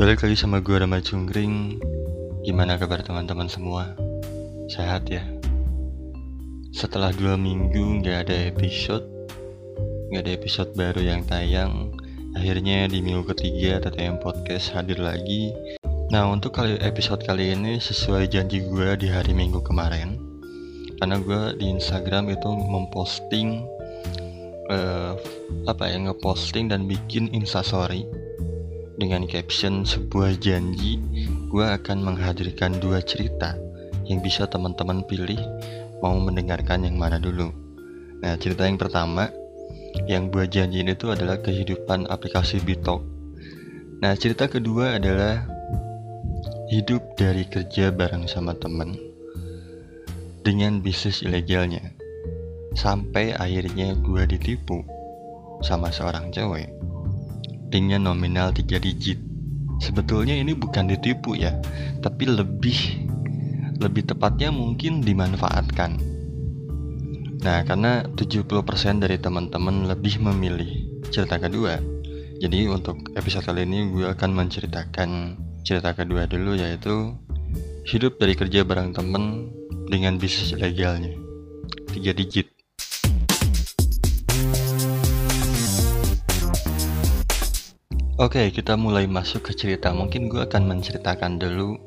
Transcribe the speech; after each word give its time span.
Balik 0.00 0.24
lagi 0.24 0.32
sama 0.32 0.64
gue 0.64 0.80
Rama 0.80 0.96
Cungkring 1.04 1.76
Gimana 2.40 2.80
kabar 2.80 3.04
teman-teman 3.04 3.52
semua? 3.52 3.92
Sehat 4.72 5.04
ya? 5.12 5.20
Setelah 6.72 7.12
dua 7.12 7.36
minggu 7.36 8.00
gak 8.00 8.24
ada 8.24 8.48
episode 8.48 9.04
Gak 10.08 10.24
ada 10.24 10.32
episode 10.32 10.72
baru 10.72 11.04
yang 11.04 11.20
tayang 11.28 11.92
Akhirnya 12.32 12.88
di 12.88 13.04
minggu 13.04 13.28
ketiga 13.28 13.76
TTM 13.84 14.24
Podcast 14.24 14.72
hadir 14.72 14.96
lagi 14.96 15.52
Nah 16.08 16.32
untuk 16.32 16.56
kali 16.56 16.80
episode 16.80 17.20
kali 17.20 17.52
ini 17.52 17.76
sesuai 17.76 18.32
janji 18.32 18.64
gue 18.72 18.96
di 18.96 19.12
hari 19.12 19.36
minggu 19.36 19.60
kemarin 19.60 20.16
Karena 20.96 21.20
gue 21.20 21.60
di 21.60 21.76
Instagram 21.76 22.32
itu 22.32 22.48
memposting 22.48 23.68
uh, 24.72 25.12
apa 25.68 25.92
ya 25.92 26.08
ngeposting 26.08 26.72
dan 26.72 26.88
bikin 26.88 27.28
instastory 27.36 28.08
dengan 29.00 29.24
caption 29.24 29.88
sebuah 29.88 30.36
janji 30.36 31.00
gue 31.48 31.64
akan 31.64 32.04
menghadirkan 32.04 32.76
dua 32.76 33.00
cerita 33.00 33.56
yang 34.04 34.20
bisa 34.20 34.44
teman-teman 34.44 35.00
pilih 35.08 35.40
mau 36.04 36.20
mendengarkan 36.20 36.84
yang 36.84 37.00
mana 37.00 37.16
dulu. 37.16 37.48
Nah 38.20 38.36
cerita 38.36 38.68
yang 38.68 38.76
pertama 38.76 39.32
yang 40.06 40.30
gue 40.30 40.46
janjiin 40.46 40.90
itu 40.90 41.10
adalah 41.10 41.38
kehidupan 41.42 42.06
aplikasi 42.06 42.62
Bitok 42.62 43.02
nah 44.00 44.16
cerita 44.16 44.48
kedua 44.48 44.96
adalah 44.96 45.44
hidup 46.72 47.18
dari 47.20 47.44
kerja 47.44 47.92
bareng 47.92 48.24
sama 48.24 48.56
temen 48.56 48.96
dengan 50.40 50.80
bisnis 50.80 51.20
ilegalnya 51.20 51.92
sampai 52.72 53.36
akhirnya 53.36 53.92
gue 53.98 54.22
ditipu 54.24 54.80
sama 55.60 55.92
seorang 55.92 56.32
cewek 56.32 56.72
dengan 57.70 58.10
nominal 58.10 58.50
3 58.50 58.82
digit. 58.82 59.18
Sebetulnya 59.80 60.36
ini 60.36 60.52
bukan 60.52 60.90
ditipu 60.90 61.38
ya, 61.38 61.56
tapi 62.04 62.28
lebih 62.28 63.08
lebih 63.80 64.12
tepatnya 64.12 64.52
mungkin 64.52 65.00
dimanfaatkan. 65.00 65.96
Nah, 67.40 67.64
karena 67.64 68.04
70% 68.04 69.00
dari 69.00 69.16
teman-teman 69.16 69.88
lebih 69.88 70.20
memilih 70.20 71.00
cerita 71.08 71.40
kedua. 71.40 71.80
Jadi 72.36 72.68
untuk 72.68 73.16
episode 73.16 73.48
kali 73.48 73.64
ini 73.64 73.88
gue 73.88 74.04
akan 74.04 74.30
menceritakan 74.36 75.10
cerita 75.64 75.96
kedua 75.96 76.28
dulu 76.28 76.56
yaitu 76.56 77.16
hidup 77.88 78.20
dari 78.20 78.36
kerja 78.36 78.64
bareng 78.64 78.92
temen 78.92 79.48
dengan 79.88 80.20
bisnis 80.20 80.52
legalnya. 80.52 81.16
3 81.96 82.12
digit. 82.12 82.59
Oke, 88.20 88.52
kita 88.52 88.76
mulai 88.76 89.08
masuk 89.08 89.48
ke 89.48 89.56
cerita. 89.56 89.96
Mungkin 89.96 90.28
gue 90.28 90.44
akan 90.44 90.68
menceritakan 90.68 91.40
dulu 91.40 91.80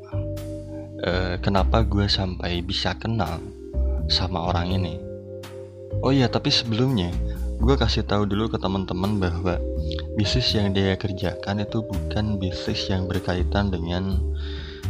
uh, 1.05 1.37
kenapa 1.37 1.85
gue 1.85 2.09
sampai 2.09 2.65
bisa 2.65 2.97
kenal 2.97 3.37
sama 4.09 4.41
orang 4.49 4.73
ini. 4.73 4.97
Oh 6.01 6.09
iya, 6.09 6.25
tapi 6.25 6.49
sebelumnya 6.49 7.13
gue 7.61 7.77
kasih 7.77 8.01
tahu 8.09 8.25
dulu 8.25 8.49
ke 8.49 8.57
teman-teman 8.57 9.21
bahwa 9.21 9.61
bisnis 10.17 10.49
yang 10.57 10.73
dia 10.73 10.97
kerjakan 10.97 11.69
itu 11.69 11.85
bukan 11.85 12.41
bisnis 12.41 12.81
yang 12.89 13.05
berkaitan 13.05 13.69
dengan 13.69 14.17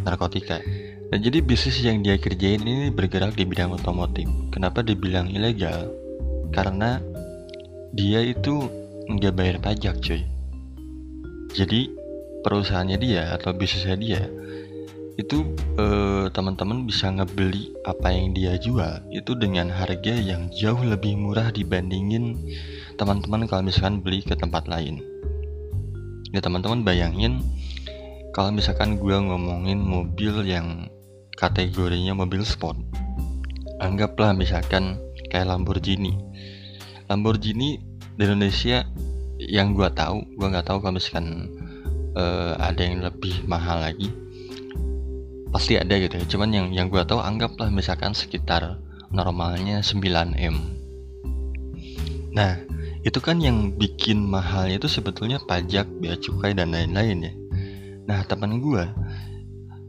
narkotika. 0.08 0.64
Dan 1.12 1.28
jadi 1.28 1.44
bisnis 1.44 1.84
yang 1.84 2.08
dia 2.08 2.16
kerjain 2.24 2.64
ini 2.64 2.88
bergerak 2.88 3.36
di 3.36 3.44
bidang 3.44 3.76
otomotif. 3.76 4.32
Kenapa 4.48 4.80
dibilang 4.80 5.28
ilegal? 5.28 5.92
Karena 6.56 7.04
dia 7.92 8.24
itu 8.24 8.64
nggak 9.12 9.36
bayar 9.36 9.60
pajak, 9.60 10.00
cuy 10.00 10.33
jadi 11.54 11.90
perusahaannya 12.44 12.98
dia 13.00 13.32
atau 13.38 13.56
bisnisnya 13.56 13.98
dia 13.98 14.22
itu 15.14 15.46
eh, 15.78 16.26
teman-teman 16.34 16.90
bisa 16.90 17.06
ngebeli 17.14 17.70
apa 17.86 18.09
yang 18.09 18.34
dia 18.34 18.58
jual. 18.58 19.06
Itu 19.14 19.38
dengan 19.38 19.70
harga 19.70 20.18
yang 20.18 20.50
jauh 20.50 20.81
lebih 20.81 21.14
murah 21.22 21.53
dibandingin 21.53 22.34
teman-teman 22.97 23.46
kalau 23.46 23.62
misalkan 23.62 24.02
beli 24.02 24.25
ke 24.25 24.34
tempat 24.34 24.66
lain. 24.66 25.06
Ya 26.34 26.41
teman-teman 26.41 26.81
bayangin 26.81 27.46
kalau 28.34 28.50
misalkan 28.50 28.97
gue 28.97 29.14
ngomongin 29.14 29.78
mobil 29.78 30.41
yang 30.50 30.90
kategorinya 31.38 32.18
mobil 32.18 32.41
sport 32.41 32.81
anggaplah 33.84 34.34
misalkan 34.34 34.97
kayak 35.30 35.52
Lamborghini. 35.52 36.18
Lamborghini 37.12 37.78
di 38.18 38.22
Indonesia 38.24 38.88
yang 39.50 39.76
gue 39.76 39.90
tahu 39.92 40.24
gue 40.36 40.48
nggak 40.48 40.68
tahu 40.68 40.78
kalau 40.84 40.96
misalkan 40.96 41.52
uh, 42.16 42.56
ada 42.59 42.81
yang 42.81 43.04
lebih 43.04 43.44
mahal 43.50 43.81
lagi 43.84 44.09
pasti 45.54 45.78
ada 45.78 45.94
gitu 46.02 46.18
ya. 46.18 46.26
Cuman 46.26 46.50
yang 46.50 46.68
yang 46.74 46.88
gue 46.90 47.02
tahu 47.06 47.22
anggaplah 47.22 47.70
misalkan 47.70 48.18
sekitar 48.18 48.82
normalnya 49.14 49.86
9 49.86 50.02
m. 50.34 50.56
Nah 52.34 52.58
itu 53.06 53.20
kan 53.22 53.38
yang 53.38 53.78
bikin 53.78 54.26
mahalnya 54.26 54.82
itu 54.82 54.90
sebetulnya 54.90 55.38
pajak 55.46 55.86
bea 56.02 56.18
cukai 56.18 56.58
dan 56.58 56.74
lain-lain 56.74 57.30
ya. 57.30 57.34
Nah 58.09 58.26
teman 58.26 58.58
gue 58.58 58.84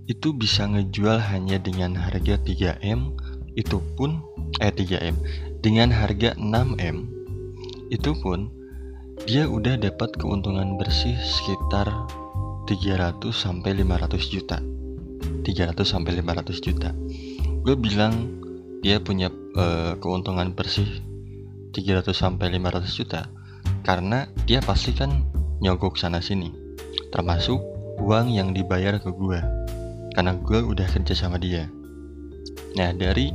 itu 0.05 0.37
bisa 0.37 0.69
ngejual 0.69 1.17
hanya 1.33 1.57
dengan 1.57 1.97
harga 1.97 2.37
3M 2.37 3.17
itu 3.57 3.81
pun 3.97 4.21
eh 4.61 4.69
3M 4.69 5.17
dengan 5.65 5.89
harga 5.89 6.37
6M 6.37 7.09
itu 7.89 8.13
pun 8.21 8.53
dia 9.23 9.47
udah 9.47 9.79
dapat 9.79 10.19
keuntungan 10.19 10.75
bersih 10.75 11.15
sekitar 11.15 11.87
300 12.67 13.23
sampai 13.31 13.79
500 13.79 14.19
juta. 14.27 14.59
300 15.47 15.87
sampai 15.87 16.19
500 16.19 16.59
juta. 16.59 16.91
Gue 17.63 17.79
bilang 17.79 18.43
dia 18.83 18.99
punya 18.99 19.31
uh, 19.55 19.95
keuntungan 20.03 20.51
bersih 20.53 20.91
300 21.73 22.11
sampai 22.11 22.53
500 22.59 22.91
juta 22.91 23.31
karena 23.87 24.27
dia 24.45 24.59
pasti 24.61 24.93
kan 24.93 25.25
nyogok 25.65 25.97
sana 25.97 26.21
sini 26.21 26.53
termasuk 27.09 27.63
uang 28.03 28.35
yang 28.35 28.53
dibayar 28.53 29.01
ke 29.01 29.09
gue 29.09 29.41
karena 30.13 30.37
gue 30.37 30.61
udah 30.61 30.85
kerja 30.85 31.15
sama 31.17 31.41
dia. 31.41 31.71
Nah 32.77 32.93
dari 32.93 33.33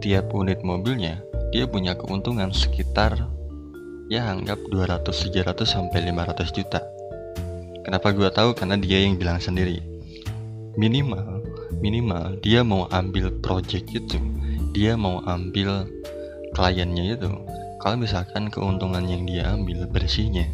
tiap 0.00 0.32
unit 0.32 0.64
mobilnya 0.64 1.20
dia 1.52 1.68
punya 1.68 1.92
keuntungan 1.94 2.50
sekitar 2.56 3.28
ya 4.06 4.30
anggap 4.30 4.62
200 4.70 5.10
300 5.10 5.66
sampai 5.66 5.98
500 6.10 6.56
juta. 6.56 6.80
Kenapa 7.82 8.10
gue 8.14 8.30
tahu? 8.30 8.54
Karena 8.54 8.78
dia 8.78 9.02
yang 9.02 9.18
bilang 9.18 9.38
sendiri. 9.38 9.82
Minimal 10.78 11.42
minimal 11.78 12.38
dia 12.40 12.62
mau 12.62 12.86
ambil 12.90 13.34
project 13.42 13.90
itu. 13.90 14.18
Dia 14.74 14.94
mau 14.94 15.22
ambil 15.24 15.88
kliennya 16.54 17.18
itu. 17.18 17.30
Kalau 17.82 17.96
misalkan 17.98 18.50
keuntungan 18.50 19.04
yang 19.06 19.22
dia 19.26 19.54
ambil 19.54 19.86
bersihnya 19.86 20.50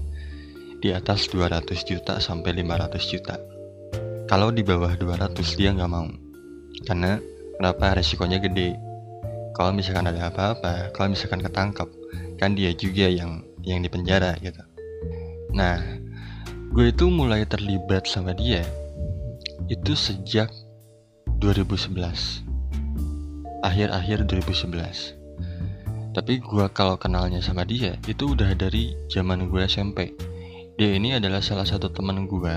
di 0.83 0.91
atas 0.93 1.31
200 1.31 1.65
juta 1.87 2.19
sampai 2.21 2.61
500 2.61 3.13
juta. 3.13 3.37
Kalau 4.29 4.49
di 4.49 4.65
bawah 4.65 4.97
200 4.97 5.37
dia 5.57 5.73
nggak 5.73 5.91
mau. 5.93 6.09
Karena 6.85 7.21
kenapa? 7.57 7.97
Resikonya 7.97 8.41
gede. 8.41 8.77
Kalau 9.53 9.77
misalkan 9.77 10.09
ada 10.09 10.33
apa-apa 10.33 10.97
kalau 10.97 11.13
misalkan 11.13 11.45
ketangkap 11.45 11.89
kan 12.43 12.59
dia 12.59 12.75
juga 12.75 13.07
yang 13.07 13.47
yang 13.63 13.87
dipenjara 13.87 14.35
gitu. 14.43 14.59
Nah 15.55 15.79
gue 16.75 16.91
itu 16.91 17.07
mulai 17.07 17.47
terlibat 17.47 18.11
sama 18.11 18.35
dia 18.35 18.67
itu 19.71 19.95
sejak 19.95 20.51
2011 21.39 21.95
akhir-akhir 23.61 24.25
2011 24.25 26.17
tapi 26.17 26.41
gue 26.41 26.67
kalau 26.73 26.97
kenalnya 26.97 27.45
sama 27.45 27.69
dia 27.69 28.01
itu 28.09 28.33
udah 28.33 28.57
dari 28.57 28.97
zaman 29.13 29.53
gue 29.53 29.61
SMP 29.69 30.17
dia 30.81 30.97
ini 30.97 31.13
adalah 31.13 31.45
salah 31.45 31.69
satu 31.69 31.93
teman 31.93 32.25
gue 32.25 32.57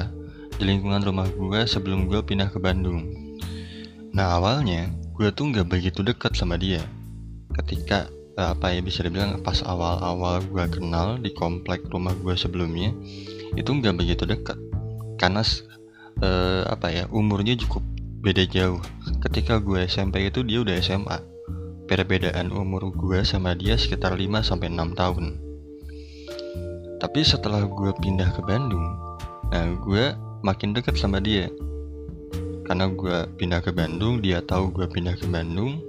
di 0.56 0.64
lingkungan 0.64 1.04
rumah 1.04 1.28
gue 1.28 1.68
sebelum 1.68 2.08
gue 2.08 2.24
pindah 2.24 2.48
ke 2.48 2.64
Bandung. 2.64 3.12
Nah 4.16 4.40
awalnya 4.40 4.88
gue 5.12 5.28
tuh 5.36 5.52
nggak 5.52 5.68
begitu 5.68 6.00
dekat 6.00 6.32
sama 6.40 6.56
dia. 6.56 6.80
Ketika 7.52 8.08
apa 8.36 8.76
ya 8.76 8.84
bisa 8.84 9.00
dibilang 9.00 9.40
pas 9.40 9.64
awal-awal 9.64 10.44
gue 10.44 10.66
kenal 10.68 11.16
di 11.16 11.32
komplek 11.32 11.88
rumah 11.88 12.12
gue 12.20 12.36
sebelumnya 12.36 12.92
itu 13.56 13.72
nggak 13.72 13.96
begitu 13.96 14.28
dekat 14.28 14.60
karena 15.16 15.40
uh, 16.20 16.68
apa 16.68 16.92
ya 16.92 17.04
umurnya 17.12 17.56
cukup 17.60 17.84
beda 18.26 18.44
jauh. 18.50 18.82
Ketika 19.22 19.62
gue 19.62 19.86
SMP 19.86 20.28
itu 20.28 20.42
dia 20.42 20.66
udah 20.66 20.76
SMA 20.82 21.18
perbedaan 21.86 22.50
umur 22.50 22.90
gue 22.90 23.22
sama 23.22 23.54
dia 23.54 23.78
sekitar 23.78 24.18
5 24.18 24.42
sampai 24.42 24.74
6 24.74 25.00
tahun. 25.00 25.26
Tapi 26.98 27.20
setelah 27.22 27.62
gue 27.64 27.92
pindah 28.02 28.34
ke 28.34 28.42
Bandung 28.44 28.86
nah 29.54 29.62
gue 29.78 30.12
makin 30.42 30.74
dekat 30.74 30.98
sama 30.98 31.22
dia. 31.22 31.48
Karena 32.66 32.90
gue 32.90 33.30
pindah 33.38 33.62
ke 33.62 33.70
Bandung 33.70 34.20
dia 34.20 34.42
tahu 34.42 34.74
gue 34.74 34.90
pindah 34.90 35.16
ke 35.16 35.30
Bandung 35.30 35.80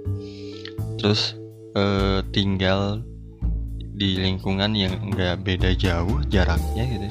terus 1.01 1.33
uh, 1.77 2.19
tinggal 2.33 3.05
di 3.97 4.17
lingkungan 4.17 4.73
yang 4.73 5.13
nggak 5.13 5.45
beda 5.45 5.73
jauh 5.77 6.21
jaraknya 6.29 6.83
gitu. 6.89 7.09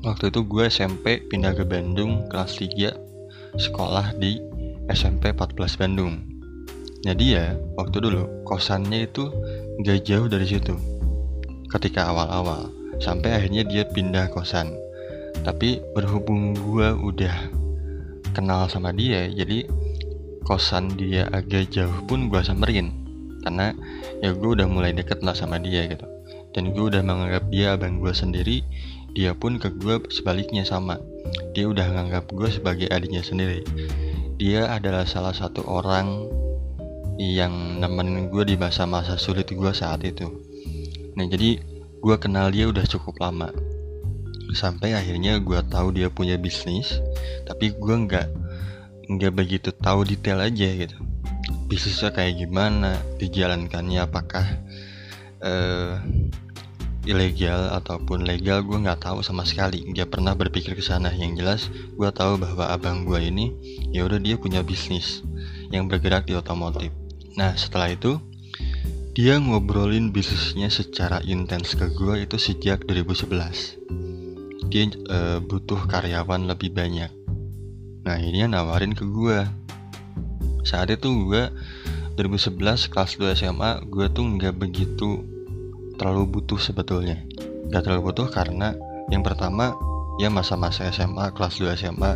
Waktu 0.00 0.32
itu 0.32 0.40
gue 0.48 0.64
SMP 0.66 1.22
pindah 1.28 1.54
ke 1.54 1.62
Bandung 1.62 2.26
kelas 2.32 2.56
3 2.58 3.58
sekolah 3.58 4.16
di 4.18 4.40
SMP 4.90 5.30
14 5.30 5.80
Bandung. 5.80 6.24
Nah 7.04 7.14
dia 7.14 7.54
waktu 7.76 8.00
dulu 8.00 8.44
kosannya 8.44 9.08
itu 9.08 9.28
gak 9.84 10.04
jauh 10.04 10.28
dari 10.28 10.46
situ 10.48 10.74
ketika 11.68 12.08
awal-awal. 12.08 12.72
Sampai 13.00 13.32
akhirnya 13.32 13.64
dia 13.64 13.84
pindah 13.88 14.28
kosan. 14.32 14.72
Tapi 15.40 15.80
berhubung 15.96 16.52
gue 16.56 16.88
udah 16.96 17.36
kenal 18.32 18.68
sama 18.70 18.94
dia 18.94 19.26
jadi 19.32 19.66
kosan 20.46 20.96
dia 20.96 21.26
agak 21.32 21.72
jauh 21.72 22.04
pun 22.06 22.30
gue 22.30 22.40
samperin 22.40 22.99
karena 23.40 23.72
ya 24.20 24.32
gue 24.32 24.50
udah 24.56 24.66
mulai 24.68 24.92
deket 24.92 25.24
lah 25.24 25.36
sama 25.36 25.60
dia 25.60 25.84
gitu. 25.88 26.06
Dan 26.50 26.74
gue 26.74 26.84
udah 26.90 27.02
menganggap 27.02 27.46
dia 27.48 27.78
abang 27.78 28.02
gue 28.02 28.10
sendiri 28.10 28.64
dia 29.10 29.34
pun 29.34 29.58
ke 29.58 29.74
gue 29.74 29.98
sebaliknya 30.10 30.62
sama. 30.62 30.98
Dia 31.54 31.66
udah 31.66 31.86
menganggap 31.90 32.30
gue 32.30 32.48
sebagai 32.50 32.86
adiknya 32.90 33.26
sendiri. 33.26 33.66
Dia 34.38 34.70
adalah 34.70 35.04
salah 35.04 35.34
satu 35.34 35.66
orang 35.66 36.30
yang 37.20 37.82
nemenin 37.82 38.32
gue 38.32 38.48
di 38.48 38.56
masa-masa 38.56 39.18
sulit 39.18 39.50
gue 39.50 39.72
saat 39.74 40.00
itu. 40.06 40.30
Nah 41.18 41.26
jadi 41.26 41.60
gue 42.00 42.16
kenal 42.16 42.48
dia 42.54 42.70
udah 42.70 42.86
cukup 42.86 43.18
lama. 43.20 43.50
Sampai 44.54 44.94
akhirnya 44.94 45.38
gue 45.38 45.60
tahu 45.70 45.94
dia 45.94 46.10
punya 46.10 46.34
bisnis 46.34 46.98
tapi 47.46 47.74
gue 47.74 47.96
nggak 48.06 48.26
nggak 49.10 49.32
begitu 49.34 49.74
tahu 49.74 50.06
detail 50.06 50.38
aja 50.38 50.68
gitu 50.70 50.96
bisnisnya 51.70 52.10
kayak 52.10 52.42
gimana? 52.42 52.98
Dijalankannya 53.22 54.02
apakah 54.02 54.42
uh, 55.38 56.02
ilegal 57.06 57.70
ataupun 57.78 58.26
legal? 58.26 58.66
Gue 58.66 58.82
nggak 58.82 59.06
tahu 59.06 59.22
sama 59.22 59.46
sekali. 59.46 59.86
Nggak 59.86 60.10
pernah 60.18 60.34
berpikir 60.34 60.74
ke 60.74 60.82
sana. 60.82 61.14
Yang 61.14 61.32
jelas 61.38 61.60
gue 61.94 62.10
tahu 62.10 62.42
bahwa 62.42 62.66
abang 62.74 63.06
gue 63.06 63.22
ini 63.22 63.54
ya 63.94 64.02
udah 64.02 64.18
dia 64.18 64.34
punya 64.34 64.66
bisnis 64.66 65.22
yang 65.70 65.86
bergerak 65.86 66.26
di 66.26 66.34
otomotif. 66.34 66.90
Nah 67.38 67.54
setelah 67.54 67.94
itu 67.94 68.18
dia 69.14 69.38
ngobrolin 69.38 70.10
bisnisnya 70.10 70.66
secara 70.66 71.22
intens 71.22 71.78
ke 71.78 71.86
gue 71.94 72.26
itu 72.26 72.34
sejak 72.34 72.82
2011 72.86 73.90
dia 74.70 74.86
uh, 75.10 75.42
butuh 75.42 75.82
karyawan 75.90 76.46
lebih 76.46 76.70
banyak. 76.70 77.10
Nah 78.06 78.16
ini 78.22 78.46
nawarin 78.46 78.94
ke 78.94 79.02
gue 79.02 79.42
saat 80.62 80.92
itu 80.92 81.08
gue 81.30 81.48
2011 82.20 82.92
kelas 82.92 83.10
2 83.16 83.38
SMA 83.38 83.70
gue 83.88 84.06
tuh 84.12 84.24
nggak 84.26 84.54
begitu 84.60 85.24
terlalu 85.96 86.40
butuh 86.40 86.60
sebetulnya. 86.60 87.24
Nggak 87.70 87.82
terlalu 87.86 88.12
butuh 88.12 88.28
karena 88.28 88.76
yang 89.08 89.24
pertama 89.24 89.72
ya 90.20 90.28
masa-masa 90.28 90.88
SMA 90.92 91.32
kelas 91.32 91.56
2 91.60 91.80
SMA 91.80 92.12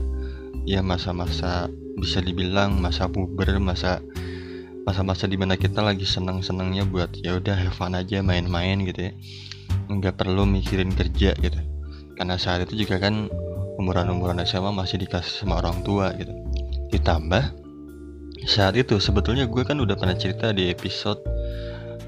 ya 0.69 0.85
masa-masa 0.85 1.73
bisa 1.97 2.21
dibilang 2.21 2.77
masa 2.81 3.09
puber 3.09 3.57
masa 3.61 4.03
masa-masa 4.85 5.25
di 5.25 5.41
mana 5.41 5.57
kita 5.57 5.81
lagi 5.81 6.05
seneng-senengnya 6.05 6.85
buat 6.85 7.17
ya 7.25 7.41
udah 7.41 7.57
have 7.57 7.73
fun 7.73 7.97
aja 7.97 8.21
main-main 8.21 8.85
gitu 8.85 9.09
ya. 9.09 9.13
Nggak 9.89 10.21
perlu 10.21 10.45
mikirin 10.45 10.93
kerja 10.93 11.33
gitu. 11.41 11.61
Karena 12.15 12.37
saat 12.37 12.69
itu 12.69 12.85
juga 12.85 13.01
kan 13.01 13.33
umuran-umuran 13.81 14.39
SMA 14.45 14.71
masih 14.71 15.01
dikasih 15.01 15.45
sama 15.45 15.65
orang 15.65 15.81
tua 15.81 16.13
gitu. 16.15 16.31
Ditambah 16.93 17.64
saat 18.45 18.77
itu 18.77 19.01
sebetulnya 19.01 19.49
gue 19.49 19.65
kan 19.65 19.81
udah 19.81 19.97
pernah 19.97 20.13
cerita 20.13 20.53
di 20.53 20.69
episode 20.69 21.17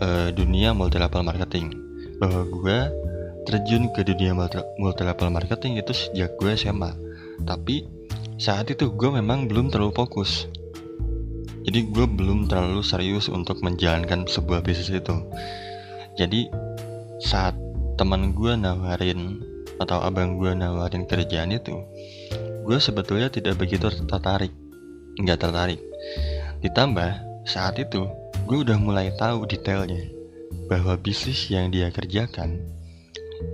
uh, 0.05 0.29
dunia 0.37 0.77
multi 0.77 1.01
level 1.01 1.25
marketing. 1.25 1.73
Bahwa 2.21 2.45
gue 2.45 2.79
terjun 3.49 3.89
ke 3.97 4.05
dunia 4.05 4.37
multi 4.77 5.03
level 5.05 5.33
marketing 5.33 5.81
itu 5.81 5.93
sejak 5.97 6.37
gue 6.37 6.53
SMA 6.59 6.93
tapi 7.45 7.87
saat 8.37 8.69
itu 8.69 8.93
gue 8.93 9.11
memang 9.13 9.49
belum 9.49 9.73
terlalu 9.73 9.97
fokus. 9.97 10.49
Jadi 11.67 11.89
gue 11.91 12.07
belum 12.07 12.47
terlalu 12.47 12.85
serius 12.85 13.27
untuk 13.27 13.59
menjalankan 13.65 14.29
sebuah 14.29 14.63
bisnis 14.63 14.93
itu. 14.93 15.17
Jadi 16.21 16.53
saat 17.21 17.57
teman 17.97 18.37
gue 18.37 18.53
nawarin 18.55 19.41
atau 19.81 20.05
abang 20.05 20.37
gue 20.37 20.53
nawarin 20.53 21.05
kerjaan 21.05 21.53
itu 21.53 21.81
gue 22.65 22.79
sebetulnya 22.81 23.33
tidak 23.33 23.57
begitu 23.57 23.89
tertarik. 24.05 24.53
Nggak 25.17 25.49
tertarik 25.49 25.81
ditambah 26.61 27.11
saat 27.47 27.79
itu 27.79 28.07
gue 28.47 28.59
udah 28.63 28.79
mulai 28.79 29.15
tahu 29.19 29.47
detailnya 29.47 30.07
bahwa 30.67 30.99
bisnis 30.99 31.47
yang 31.51 31.71
dia 31.71 31.91
kerjakan 31.91 32.59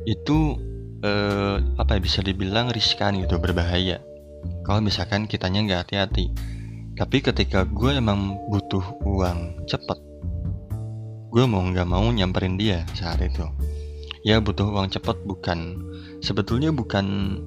itu 0.07 0.57
eh, 1.03 1.57
apa 1.77 1.99
ya, 1.99 2.01
bisa 2.01 2.21
dibilang 2.23 2.71
riskan 2.71 3.19
gitu 3.21 3.37
berbahaya. 3.43 4.01
Kalau 4.67 4.83
misalkan 4.83 5.27
kitanya 5.27 5.63
nggak 5.63 5.81
hati-hati. 5.87 6.31
Tapi 6.93 7.25
ketika 7.25 7.65
gue 7.67 7.99
emang 7.99 8.37
butuh 8.53 8.85
uang 9.03 9.67
cepet 9.67 9.99
gue 11.33 11.45
mau 11.49 11.65
nggak 11.65 11.89
mau 11.89 12.05
nyamperin 12.13 12.61
dia 12.61 12.85
saat 12.93 13.25
itu. 13.25 13.49
Ya 14.23 14.39
butuh 14.39 14.69
uang 14.69 14.93
cepat 14.93 15.19
bukan 15.25 15.81
sebetulnya 16.23 16.71
bukan 16.71 17.41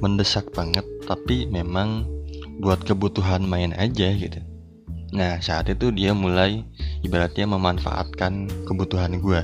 mendesak 0.00 0.48
banget 0.56 0.82
tapi 1.04 1.44
memang 1.46 2.08
buat 2.60 2.84
kebutuhan 2.84 3.42
main 3.42 3.72
aja 3.74 4.12
gitu. 4.12 4.40
Nah 5.16 5.40
saat 5.42 5.72
itu 5.72 5.90
dia 5.90 6.14
mulai 6.14 6.62
ibaratnya 7.02 7.48
memanfaatkan 7.50 8.46
kebutuhan 8.68 9.18
gue 9.18 9.42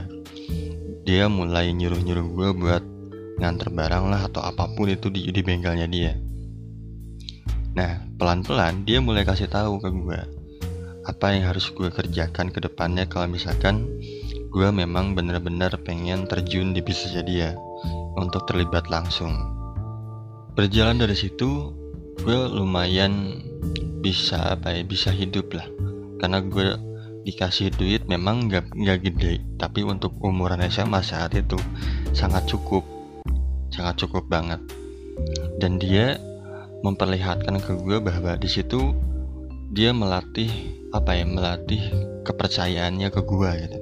dia 1.07 1.31
mulai 1.31 1.71
nyuruh-nyuruh 1.71 2.27
gue 2.35 2.49
buat 2.59 2.83
nganter 3.39 3.71
barang 3.71 4.11
lah 4.11 4.27
atau 4.27 4.43
apa 4.43 4.67
pun 4.75 4.91
itu 4.91 5.07
di, 5.07 5.31
di 5.31 5.39
bengkelnya 5.39 5.87
dia. 5.87 6.19
Nah 7.79 8.03
pelan-pelan 8.19 8.83
dia 8.83 8.99
mulai 8.99 9.23
kasih 9.23 9.47
tahu 9.47 9.79
ke 9.79 9.87
gue 9.87 10.21
apa 11.07 11.27
yang 11.31 11.55
harus 11.55 11.71
gue 11.71 11.87
kerjakan 11.87 12.51
ke 12.51 12.59
depannya 12.59 13.07
kalau 13.07 13.31
misalkan 13.31 13.87
gue 14.51 14.69
memang 14.75 15.15
bener-bener 15.15 15.71
pengen 15.87 16.27
terjun 16.27 16.75
di 16.75 16.83
bisnisnya 16.83 17.23
dia 17.23 17.49
untuk 18.19 18.43
terlibat 18.51 18.91
langsung. 18.91 19.31
Berjalan 20.59 20.99
dari 20.99 21.15
situ, 21.15 21.71
gue 22.23 22.39
lumayan 22.53 23.43
bisa 24.01 24.57
apa 24.57 24.73
ya, 24.77 24.83
bisa 24.87 25.11
hidup 25.11 25.53
lah. 25.57 25.67
Karena 26.23 26.41
gue 26.41 26.79
dikasih 27.27 27.75
duit 27.75 28.07
memang 28.07 28.47
gak, 28.47 28.71
gak 28.73 29.03
gede, 29.03 29.43
tapi 29.59 29.83
untuk 29.83 30.15
umuran 30.23 30.63
SMA 30.71 31.03
saat 31.03 31.35
itu 31.35 31.59
sangat 32.15 32.47
cukup, 32.47 32.87
sangat 33.75 33.99
cukup 33.99 34.31
banget. 34.31 34.63
Dan 35.59 35.83
dia 35.83 36.17
memperlihatkan 36.87 37.59
ke 37.61 37.73
gue 37.83 37.99
bahwa 37.99 38.39
di 38.39 38.47
situ 38.47 38.95
dia 39.75 39.91
melatih 39.91 40.49
apa 40.95 41.19
ya, 41.19 41.27
melatih 41.27 41.83
kepercayaannya 42.23 43.09
ke 43.11 43.21
gue 43.27 43.51
gitu 43.67 43.81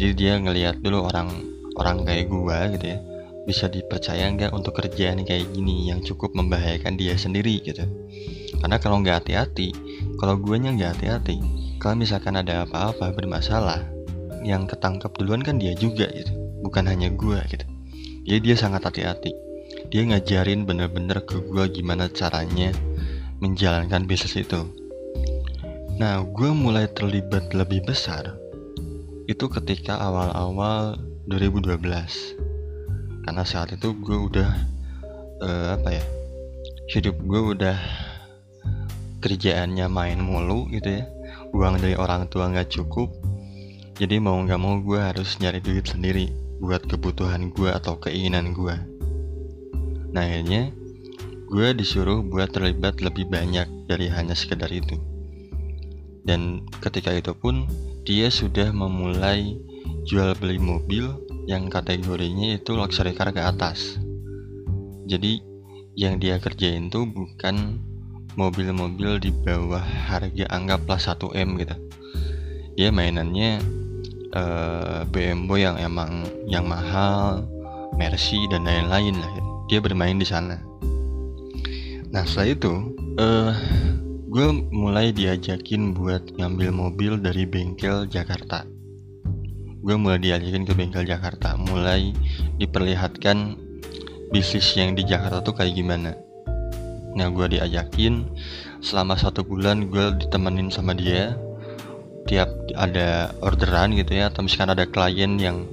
jadi 0.00 0.10
dia 0.14 0.32
ngelihat 0.40 0.76
dulu 0.80 1.04
orang 1.04 1.28
orang 1.76 2.08
kayak 2.08 2.30
gua 2.30 2.70
gitu 2.72 2.96
ya 2.96 2.98
bisa 3.50 3.66
dipercaya 3.66 4.30
nggak 4.30 4.54
untuk 4.54 4.78
kerjaan 4.78 5.26
kayak 5.26 5.50
gini 5.50 5.90
yang 5.90 5.98
cukup 6.06 6.30
membahayakan 6.38 6.94
dia 6.94 7.18
sendiri 7.18 7.58
gitu? 7.66 7.82
Karena 8.62 8.78
kalau 8.78 9.02
nggak 9.02 9.26
hati-hati 9.26 9.74
kalau 10.22 10.38
guanya 10.38 10.70
nggak 10.70 10.94
hati-hati 10.94 11.42
kalau 11.82 11.98
misalkan 11.98 12.38
ada 12.38 12.62
apa-apa 12.62 13.10
bermasalah 13.10 13.82
yang 14.46 14.70
ketangkep 14.70 15.10
duluan 15.18 15.42
kan 15.42 15.58
dia 15.58 15.74
juga 15.74 16.06
gitu. 16.14 16.30
Bukan 16.62 16.86
hanya 16.86 17.10
gua 17.10 17.42
gitu. 17.50 17.66
Jadi 18.22 18.38
dia 18.38 18.54
sangat 18.54 18.86
hati-hati. 18.86 19.34
Dia 19.90 20.06
ngajarin 20.06 20.62
bener-bener 20.62 21.18
ke 21.26 21.42
gua 21.50 21.66
gimana 21.66 22.06
caranya 22.06 22.70
menjalankan 23.42 24.06
bisnis 24.06 24.38
itu. 24.38 24.62
Nah 25.98 26.22
gue 26.22 26.50
mulai 26.54 26.86
terlibat 26.86 27.50
lebih 27.52 27.82
besar 27.84 28.38
itu 29.26 29.46
ketika 29.52 30.00
awal-awal 30.00 30.96
2012 31.28 32.49
karena 33.24 33.44
saat 33.44 33.76
itu 33.76 33.92
gue 33.96 34.16
udah 34.16 34.50
uh, 35.40 35.66
apa 35.76 35.88
ya 35.94 36.04
hidup 36.90 37.16
gue 37.22 37.40
udah 37.56 37.78
kerjaannya 39.20 39.86
main 39.86 40.18
mulu 40.18 40.66
gitu 40.72 41.00
ya. 41.00 41.04
Uang 41.52 41.78
dari 41.78 41.94
orang 41.94 42.26
tua 42.32 42.48
nggak 42.48 42.72
cukup. 42.72 43.12
Jadi 44.00 44.16
mau 44.16 44.40
nggak 44.40 44.60
mau 44.60 44.80
gue 44.80 44.96
harus 44.96 45.36
nyari 45.38 45.60
duit 45.60 45.84
sendiri 45.86 46.32
buat 46.58 46.88
kebutuhan 46.88 47.52
gue 47.52 47.68
atau 47.68 48.00
keinginan 48.00 48.56
gue. 48.56 48.74
Nah 50.10 50.24
akhirnya 50.24 50.72
gue 51.50 51.68
disuruh 51.76 52.24
buat 52.24 52.50
terlibat 52.50 53.04
lebih 53.04 53.28
banyak 53.28 53.68
dari 53.86 54.08
hanya 54.08 54.32
sekedar 54.32 54.72
itu. 54.72 54.96
Dan 56.24 56.64
ketika 56.80 57.12
itu 57.12 57.36
pun 57.36 57.68
dia 58.08 58.32
sudah 58.32 58.72
memulai 58.72 59.60
jual 60.08 60.32
beli 60.40 60.56
mobil 60.56 61.12
yang 61.50 61.66
kategorinya 61.66 62.54
itu 62.54 62.78
luxury 62.78 63.10
car 63.10 63.34
ke 63.34 63.42
atas. 63.42 63.98
Jadi 65.10 65.42
yang 65.98 66.22
dia 66.22 66.38
kerjain 66.38 66.86
tuh 66.86 67.10
bukan 67.10 67.82
mobil-mobil 68.38 69.18
di 69.18 69.34
bawah 69.34 69.82
harga 69.82 70.46
anggaplah 70.54 71.02
1M 71.02 71.58
gitu. 71.58 71.74
Dia 72.78 72.94
mainannya 72.94 73.58
eh, 74.30 75.00
BMW 75.10 75.66
yang 75.66 75.76
emang 75.82 76.30
yang 76.46 76.70
mahal, 76.70 77.42
Mercy 77.98 78.46
dan 78.46 78.62
lain-lain 78.62 79.18
lah. 79.18 79.32
Dia 79.66 79.82
bermain 79.82 80.14
di 80.14 80.26
sana 80.26 80.70
nah 82.10 82.26
setelah 82.26 82.48
itu 82.50 82.72
uh, 83.22 83.54
gue 84.30 84.46
mulai 84.74 85.14
diajakin 85.14 85.94
buat 85.94 86.34
ngambil 86.34 86.70
mobil 86.74 87.12
dari 87.22 87.46
bengkel 87.46 88.10
Jakarta 88.10 88.66
gue 89.80 89.96
mulai 89.96 90.20
diajakin 90.20 90.68
ke 90.68 90.72
bengkel 90.76 91.08
Jakarta. 91.08 91.56
Mulai 91.56 92.12
diperlihatkan 92.60 93.56
bisnis 94.28 94.76
yang 94.76 94.92
di 94.92 95.04
Jakarta 95.08 95.40
tuh 95.40 95.56
kayak 95.56 95.72
gimana. 95.72 96.12
Nah 97.16 97.28
gue 97.32 97.56
diajakin. 97.56 98.28
Selama 98.80 99.16
satu 99.16 99.44
bulan 99.44 99.88
gue 99.88 100.20
ditemenin 100.20 100.68
sama 100.68 100.92
dia. 100.92 101.36
Tiap 102.28 102.76
ada 102.76 103.32
orderan 103.40 103.96
gitu 103.96 104.20
ya. 104.20 104.28
Atau 104.28 104.44
misalkan 104.44 104.76
ada 104.76 104.84
klien 104.84 105.40
yang 105.40 105.64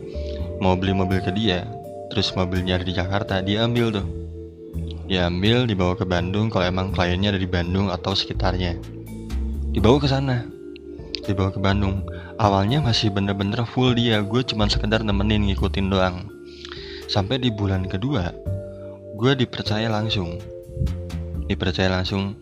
mau 0.63 0.73
beli 0.73 0.95
mobil 0.95 1.21
ke 1.21 1.29
dia 1.35 1.67
terus 2.07 2.33
mobilnya 2.33 2.79
ada 2.79 2.85
di 2.87 2.95
Jakarta 2.95 3.43
dia 3.43 3.67
ambil 3.67 3.93
tuh. 3.93 4.07
Diambil 5.07 5.67
dibawa 5.67 5.95
ke 5.95 6.03
Bandung. 6.07 6.51
Kalau 6.51 6.65
emang 6.67 6.91
kliennya 6.91 7.35
ada 7.35 7.39
di 7.39 7.47
Bandung 7.47 7.91
atau 7.91 8.15
sekitarnya 8.15 8.79
dibawa 9.75 9.99
ke 9.99 10.07
sana. 10.07 10.47
Dibawa 11.27 11.51
ke 11.51 11.59
Bandung 11.59 12.01
awalnya 12.37 12.79
masih 12.85 13.09
bener-bener 13.09 13.65
full 13.65 13.97
dia 13.97 14.21
gue 14.21 14.41
cuma 14.45 14.69
sekedar 14.69 15.01
nemenin 15.01 15.49
ngikutin 15.49 15.89
doang. 15.89 16.29
Sampai 17.09 17.41
di 17.41 17.49
bulan 17.49 17.89
kedua 17.89 18.33
gue 19.17 19.31
dipercaya 19.33 19.89
langsung. 19.89 20.37
Dipercaya 21.49 21.89
langsung 21.89 22.37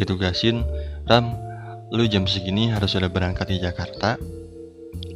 ditugasin 0.00 0.64
Ram 1.04 1.36
lu 1.92 2.08
jam 2.08 2.24
segini 2.24 2.72
harus 2.72 2.96
sudah 2.96 3.12
berangkat 3.12 3.52
di 3.52 3.60
Jakarta. 3.60 4.16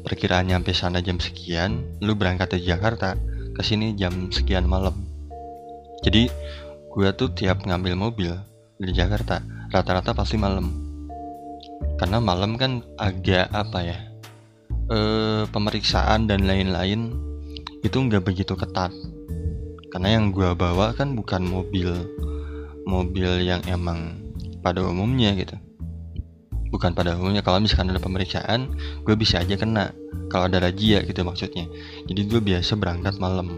Perkiraan 0.04 0.48
nyampe 0.48 0.76
sana 0.76 1.00
jam 1.00 1.16
sekian 1.16 2.00
lu 2.04 2.12
berangkat 2.12 2.56
di 2.60 2.68
Jakarta 2.68 3.16
ke 3.56 3.62
sini 3.64 3.96
jam 3.96 4.28
sekian 4.28 4.68
malam. 4.68 4.94
Jadi 6.04 6.28
gue 6.92 7.08
tuh 7.16 7.32
tiap 7.32 7.64
ngambil 7.64 7.96
mobil 7.96 8.32
di 8.76 8.92
Jakarta 8.92 9.40
rata-rata 9.72 10.12
pasti 10.12 10.36
malam. 10.36 10.68
Karena 11.98 12.22
malam 12.22 12.54
kan 12.54 12.84
agak 12.94 13.50
apa 13.50 13.78
ya 13.82 14.07
e, 14.88 14.98
pemeriksaan 15.48 16.26
dan 16.26 16.44
lain-lain 16.48 17.14
itu 17.84 17.96
nggak 17.96 18.24
begitu 18.24 18.56
ketat. 18.58 18.90
Karena 19.88 20.20
yang 20.20 20.34
gue 20.34 20.52
bawa 20.52 20.92
kan 20.92 21.16
bukan 21.16 21.48
mobil 21.48 21.92
mobil 22.84 23.44
yang 23.44 23.60
emang 23.68 24.20
pada 24.60 24.84
umumnya 24.84 25.32
gitu. 25.36 25.56
Bukan 26.68 26.92
pada 26.92 27.16
umumnya 27.16 27.40
kalau 27.40 27.64
misalkan 27.64 27.92
ada 27.92 28.00
pemeriksaan 28.00 28.76
gue 29.04 29.14
bisa 29.16 29.40
aja 29.40 29.56
kena 29.56 29.96
kalau 30.28 30.48
ada 30.48 30.60
razia 30.60 31.00
gitu 31.04 31.24
maksudnya. 31.24 31.64
Jadi 32.04 32.20
gue 32.28 32.40
biasa 32.40 32.76
berangkat 32.76 33.16
malam. 33.16 33.56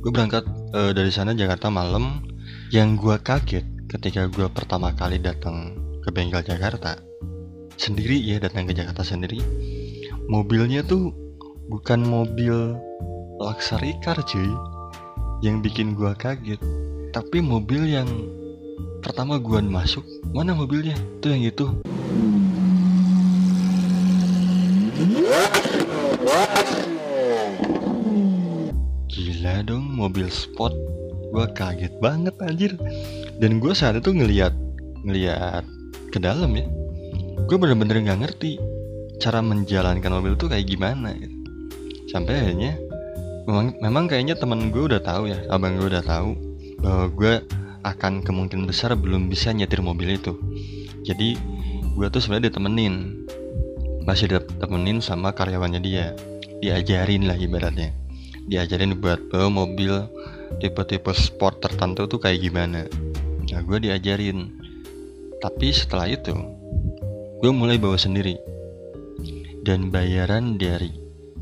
Gue 0.00 0.10
berangkat 0.12 0.44
e, 0.72 0.92
dari 0.92 1.12
sana 1.12 1.32
Jakarta 1.36 1.72
malam. 1.72 2.24
Yang 2.70 2.88
gue 3.02 3.16
kaget 3.18 3.66
ketika 3.90 4.30
gue 4.30 4.46
pertama 4.46 4.94
kali 4.94 5.18
datang 5.18 5.74
ke 6.06 6.14
bengkel 6.14 6.46
Jakarta 6.46 7.10
sendiri 7.80 8.20
ya 8.20 8.36
datang 8.36 8.68
ke 8.68 8.76
Jakarta 8.76 9.00
sendiri 9.00 9.40
mobilnya 10.30 10.86
tuh 10.86 11.10
bukan 11.66 12.06
mobil 12.06 12.78
luxury 13.42 13.98
car 13.98 14.14
cuy 14.22 14.46
yang 15.42 15.58
bikin 15.58 15.98
gue 15.98 16.14
kaget. 16.14 16.62
Tapi 17.10 17.42
mobil 17.42 17.90
yang 17.90 18.06
pertama 19.02 19.42
gue 19.42 19.58
masuk 19.58 20.06
mana 20.30 20.54
mobilnya? 20.54 20.94
Tuh 21.18 21.34
yang 21.34 21.42
itu. 21.42 21.66
Gila 29.10 29.66
dong 29.66 29.82
mobil 29.82 30.30
sport. 30.30 30.78
Gue 31.34 31.46
kaget 31.58 31.98
banget 31.98 32.38
anjir. 32.38 32.78
Dan 33.42 33.58
gue 33.58 33.74
saat 33.74 33.98
itu 33.98 34.14
ngeliat 34.14 34.54
ngeliat 35.02 35.66
ke 36.14 36.22
dalam 36.22 36.54
ya. 36.54 36.70
Gue 37.50 37.58
bener-bener 37.58 37.98
nggak 38.06 38.20
ngerti 38.22 38.69
cara 39.20 39.44
menjalankan 39.44 40.10
mobil 40.16 40.34
tuh 40.34 40.48
kayak 40.48 40.64
gimana 40.64 41.12
gitu. 41.12 41.36
sampai 42.10 42.40
akhirnya 42.40 42.74
memang, 43.44 43.66
memang 43.78 44.04
kayaknya 44.08 44.34
temen 44.34 44.72
gue 44.72 44.82
udah 44.90 44.98
tahu 45.04 45.30
ya 45.30 45.38
abang 45.52 45.76
gue 45.76 45.86
udah 45.92 46.02
tahu 46.02 46.34
bahwa 46.80 47.06
gue 47.12 47.34
akan 47.84 48.24
kemungkinan 48.24 48.68
besar 48.68 48.92
belum 48.96 49.28
bisa 49.32 49.52
nyetir 49.56 49.80
mobil 49.80 50.16
itu. 50.16 50.36
Jadi 51.04 51.36
gue 51.96 52.06
tuh 52.12 52.20
sebenarnya 52.20 52.52
ditemenin 52.52 53.24
masih 54.04 54.36
ditemenin 54.36 55.00
sama 55.00 55.32
karyawannya 55.32 55.80
dia. 55.80 56.12
Diajarin 56.60 57.24
lah 57.24 57.40
ibaratnya. 57.40 57.96
Diajarin 58.48 59.00
buat 59.00 59.32
bawa 59.32 59.48
mobil 59.48 59.96
tipe-tipe 60.60 61.12
sport 61.16 61.64
tertentu 61.64 62.04
tuh 62.04 62.20
kayak 62.20 62.44
gimana. 62.44 62.84
Nah 63.48 63.60
gue 63.64 63.78
diajarin. 63.80 64.52
Tapi 65.40 65.72
setelah 65.72 66.04
itu 66.04 66.36
gue 67.40 67.52
mulai 67.52 67.80
bawa 67.80 67.96
sendiri 67.96 68.36
dan 69.66 69.92
bayaran 69.92 70.56
dari 70.56 70.92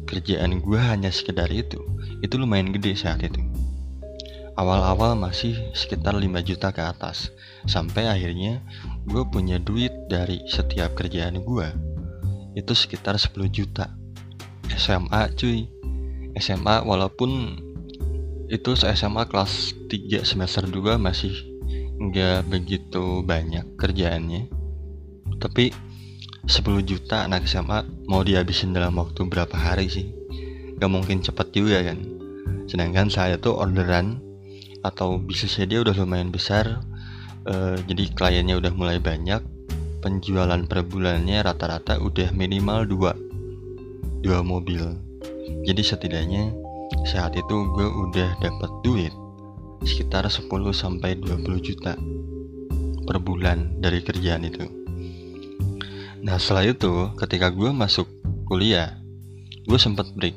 kerjaan 0.08 0.64
gue 0.64 0.80
hanya 0.80 1.12
sekedar 1.12 1.52
itu. 1.52 1.78
Itu 2.24 2.40
lumayan 2.40 2.72
gede 2.72 2.96
saat 2.96 3.22
itu. 3.22 3.38
Awal-awal 4.58 5.14
masih 5.14 5.54
sekitar 5.70 6.18
5 6.18 6.24
juta 6.42 6.74
ke 6.74 6.82
atas. 6.82 7.30
Sampai 7.68 8.10
akhirnya 8.10 8.64
gue 9.06 9.22
punya 9.30 9.62
duit 9.62 9.92
dari 10.10 10.42
setiap 10.50 10.98
kerjaan 10.98 11.38
gue 11.44 11.68
itu 12.58 12.72
sekitar 12.74 13.14
10 13.14 13.38
juta. 13.54 13.94
SMA 14.74 15.30
cuy. 15.38 15.70
SMA 16.38 16.82
walaupun 16.82 17.62
itu 18.50 18.70
SMA 18.74 19.30
kelas 19.30 19.78
3 19.86 20.26
semester 20.26 20.66
2 20.66 20.98
masih 20.98 21.34
nggak 21.98 22.50
begitu 22.50 23.22
banyak 23.22 23.78
kerjaannya. 23.78 24.50
Tapi 25.38 25.70
10 26.48 26.64
juta 26.88 27.28
anak 27.28 27.44
SMA 27.44 27.84
mau 28.08 28.24
dihabisin 28.24 28.72
dalam 28.72 28.96
waktu 28.96 29.28
berapa 29.28 29.52
hari 29.52 29.92
sih? 29.92 30.08
Gak 30.80 30.88
mungkin 30.88 31.20
cepat 31.20 31.52
juga 31.52 31.84
kan? 31.84 32.00
Sedangkan 32.64 33.12
saya 33.12 33.36
tuh 33.36 33.52
orderan 33.52 34.24
atau 34.80 35.20
bisnisnya 35.20 35.68
dia 35.68 35.78
udah 35.84 35.92
lumayan 35.92 36.32
besar 36.32 36.80
uh, 37.44 37.76
jadi 37.84 38.08
kliennya 38.16 38.56
udah 38.56 38.72
mulai 38.72 38.96
banyak 38.96 39.44
penjualan 40.00 40.64
per 40.64 40.88
bulannya 40.88 41.36
rata-rata 41.44 42.00
udah 42.00 42.32
minimal 42.32 42.88
dua 42.88 43.12
dua 44.24 44.40
mobil. 44.40 44.88
Jadi 45.68 45.82
setidaknya 45.84 46.48
saat 47.04 47.36
itu 47.36 47.56
gue 47.76 47.88
udah 48.08 48.40
dapat 48.40 48.70
duit 48.80 49.12
sekitar 49.84 50.24
10 50.24 50.48
sampai 50.72 51.20
20 51.20 51.60
juta 51.60 51.92
per 53.04 53.16
bulan 53.20 53.76
dari 53.84 54.00
kerjaan 54.00 54.48
itu. 54.48 54.87
Nah 56.24 56.36
setelah 56.36 56.66
itu 56.66 57.12
ketika 57.18 57.50
gue 57.52 57.70
masuk 57.70 58.08
kuliah, 58.48 58.98
gue 59.68 59.78
sempat 59.78 60.10
break, 60.14 60.34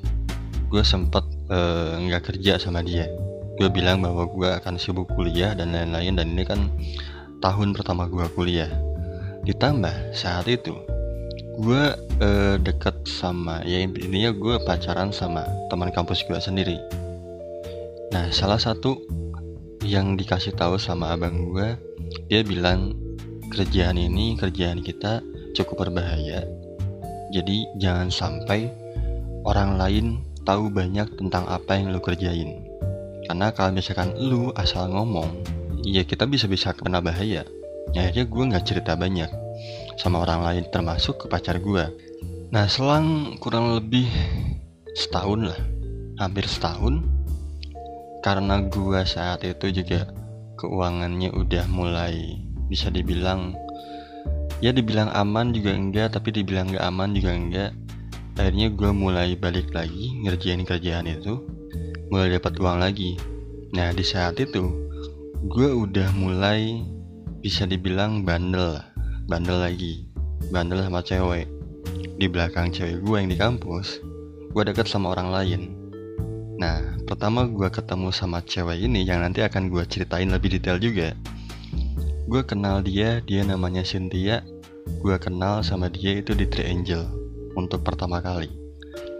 gue 0.70 0.84
sempat 0.86 1.26
eh, 1.50 1.94
nggak 2.06 2.22
uh, 2.22 2.26
kerja 2.34 2.54
sama 2.62 2.86
dia. 2.86 3.10
Gue 3.58 3.70
bilang 3.70 4.02
bahwa 4.02 4.26
gue 4.30 4.50
akan 4.62 4.78
sibuk 4.78 5.10
kuliah 5.14 5.54
dan 5.54 5.74
lain-lain 5.74 6.18
dan 6.18 6.28
ini 6.34 6.44
kan 6.46 6.70
tahun 7.42 7.74
pertama 7.74 8.06
gue 8.10 8.26
kuliah. 8.34 8.70
Ditambah 9.42 10.14
saat 10.14 10.46
itu 10.46 10.78
gue 11.62 11.84
uh, 12.24 12.56
deket 12.58 13.04
sama 13.04 13.60
ya 13.68 13.84
intinya 13.84 14.32
gue 14.32 14.56
pacaran 14.64 15.12
sama 15.12 15.44
teman 15.68 15.92
kampus 15.92 16.24
gue 16.24 16.40
sendiri 16.40 16.80
nah 18.10 18.32
salah 18.32 18.58
satu 18.58 18.98
yang 19.84 20.16
dikasih 20.16 20.56
tahu 20.56 20.80
sama 20.80 21.12
abang 21.12 21.52
gue 21.52 21.76
dia 22.32 22.42
bilang 22.42 22.96
kerjaan 23.52 24.00
ini 24.00 24.40
kerjaan 24.40 24.80
kita 24.80 25.20
cukup 25.54 25.88
berbahaya. 25.88 26.48
Jadi 27.32 27.68
jangan 27.80 28.12
sampai 28.12 28.68
orang 29.48 29.80
lain 29.80 30.06
tahu 30.44 30.68
banyak 30.68 31.08
tentang 31.16 31.48
apa 31.48 31.80
yang 31.80 31.96
lu 31.96 32.02
kerjain. 32.04 32.64
Karena 33.28 33.54
kalau 33.56 33.72
misalkan 33.72 34.12
lu 34.20 34.52
asal 34.60 34.92
ngomong 34.92 35.30
ya 35.88 36.04
kita 36.04 36.28
bisa-bisa 36.28 36.76
kena 36.76 37.00
bahaya. 37.00 37.48
Akhirnya 37.92 38.24
gue 38.28 38.44
nggak 38.52 38.66
cerita 38.68 38.94
banyak 38.96 39.42
sama 40.00 40.24
orang 40.26 40.42
lain 40.42 40.64
termasuk 40.74 41.22
ke 41.22 41.26
pacar 41.30 41.62
gue 41.62 41.86
nah 42.52 42.68
selang 42.68 43.40
kurang 43.40 43.80
lebih 43.80 44.10
setahun 44.98 45.54
lah 45.54 45.62
hampir 46.20 46.44
setahun 46.44 47.00
karena 48.26 48.66
gue 48.68 49.00
saat 49.08 49.46
itu 49.48 49.72
juga 49.72 50.10
keuangannya 50.60 51.32
udah 51.32 51.66
mulai 51.72 52.42
bisa 52.68 52.92
dibilang 52.92 53.56
ya 54.62 54.72
dibilang 54.72 55.10
aman 55.12 55.52
juga 55.52 55.74
enggak 55.74 56.16
tapi 56.16 56.32
dibilang 56.32 56.72
gak 56.72 56.86
aman 56.86 57.12
juga 57.18 57.32
enggak. 57.34 57.72
Akhirnya 58.40 58.72
gue 58.72 58.92
mulai 58.96 59.36
balik 59.36 59.76
lagi 59.76 60.16
ngerjain 60.24 60.64
kerjaan 60.64 61.10
itu 61.10 61.44
mulai 62.14 62.38
dapat 62.38 62.56
uang 62.62 62.80
lagi. 62.80 63.20
Nah 63.76 63.92
di 63.92 64.06
saat 64.06 64.40
itu 64.40 64.72
gue 65.50 65.70
udah 65.74 66.14
mulai 66.16 66.86
bisa 67.42 67.66
dibilang 67.66 68.22
bandel 68.22 68.78
bandel 69.26 69.58
lagi 69.58 70.06
bandel 70.54 70.86
sama 70.86 71.02
cewek. 71.02 71.50
Di 72.22 72.30
belakang 72.30 72.70
cewek 72.70 73.02
gue 73.02 73.16
yang 73.18 73.30
di 73.34 73.38
kampus 73.38 74.00
gue 74.52 74.64
deket 74.68 74.86
sama 74.86 75.16
orang 75.16 75.32
lain. 75.32 75.62
Nah, 76.60 76.78
pertama 77.10 77.50
gue 77.50 77.66
ketemu 77.74 78.14
sama 78.14 78.44
cewek 78.46 78.86
ini 78.86 79.02
yang 79.02 79.26
nanti 79.26 79.42
akan 79.42 79.72
gue 79.72 79.82
ceritain 79.88 80.30
lebih 80.30 80.54
detail 80.54 80.78
juga. 80.78 81.16
Gue 82.32 82.48
kenal 82.48 82.80
dia, 82.80 83.20
dia 83.28 83.44
namanya 83.44 83.84
Cynthia. 83.84 84.40
Gue 85.04 85.20
kenal 85.20 85.68
sama 85.68 85.92
dia 85.92 86.16
itu 86.16 86.32
di 86.32 86.48
Triangle 86.48 87.12
untuk 87.60 87.84
pertama 87.84 88.24
kali. 88.24 88.48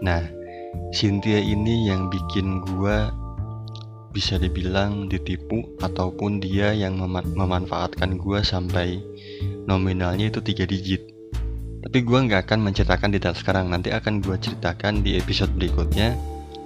Nah, 0.00 0.24
Cynthia 0.96 1.36
ini 1.36 1.92
yang 1.92 2.08
bikin 2.08 2.64
gue 2.64 2.96
bisa 4.16 4.40
dibilang 4.40 5.12
ditipu 5.12 5.60
ataupun 5.84 6.40
dia 6.40 6.72
yang 6.72 7.04
mem 7.04 7.20
memanfaatkan 7.36 8.16
gue 8.16 8.40
sampai 8.40 9.04
nominalnya 9.68 10.32
itu 10.32 10.40
tiga 10.40 10.64
digit. 10.64 11.04
Tapi 11.84 12.00
gue 12.00 12.16
nggak 12.16 12.48
akan 12.48 12.64
menceritakan 12.64 13.12
detail 13.12 13.36
sekarang, 13.36 13.68
nanti 13.68 13.92
akan 13.92 14.24
gue 14.24 14.40
ceritakan 14.40 15.04
di 15.04 15.20
episode 15.20 15.52
berikutnya 15.52 16.16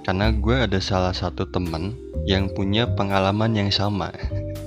karena 0.07 0.31
gue 0.31 0.55
ada 0.63 0.79
salah 0.79 1.11
satu 1.11 1.43
teman 1.51 1.91
yang 2.23 2.47
punya 2.55 2.87
pengalaman 2.87 3.51
yang 3.51 3.67
sama 3.67 4.15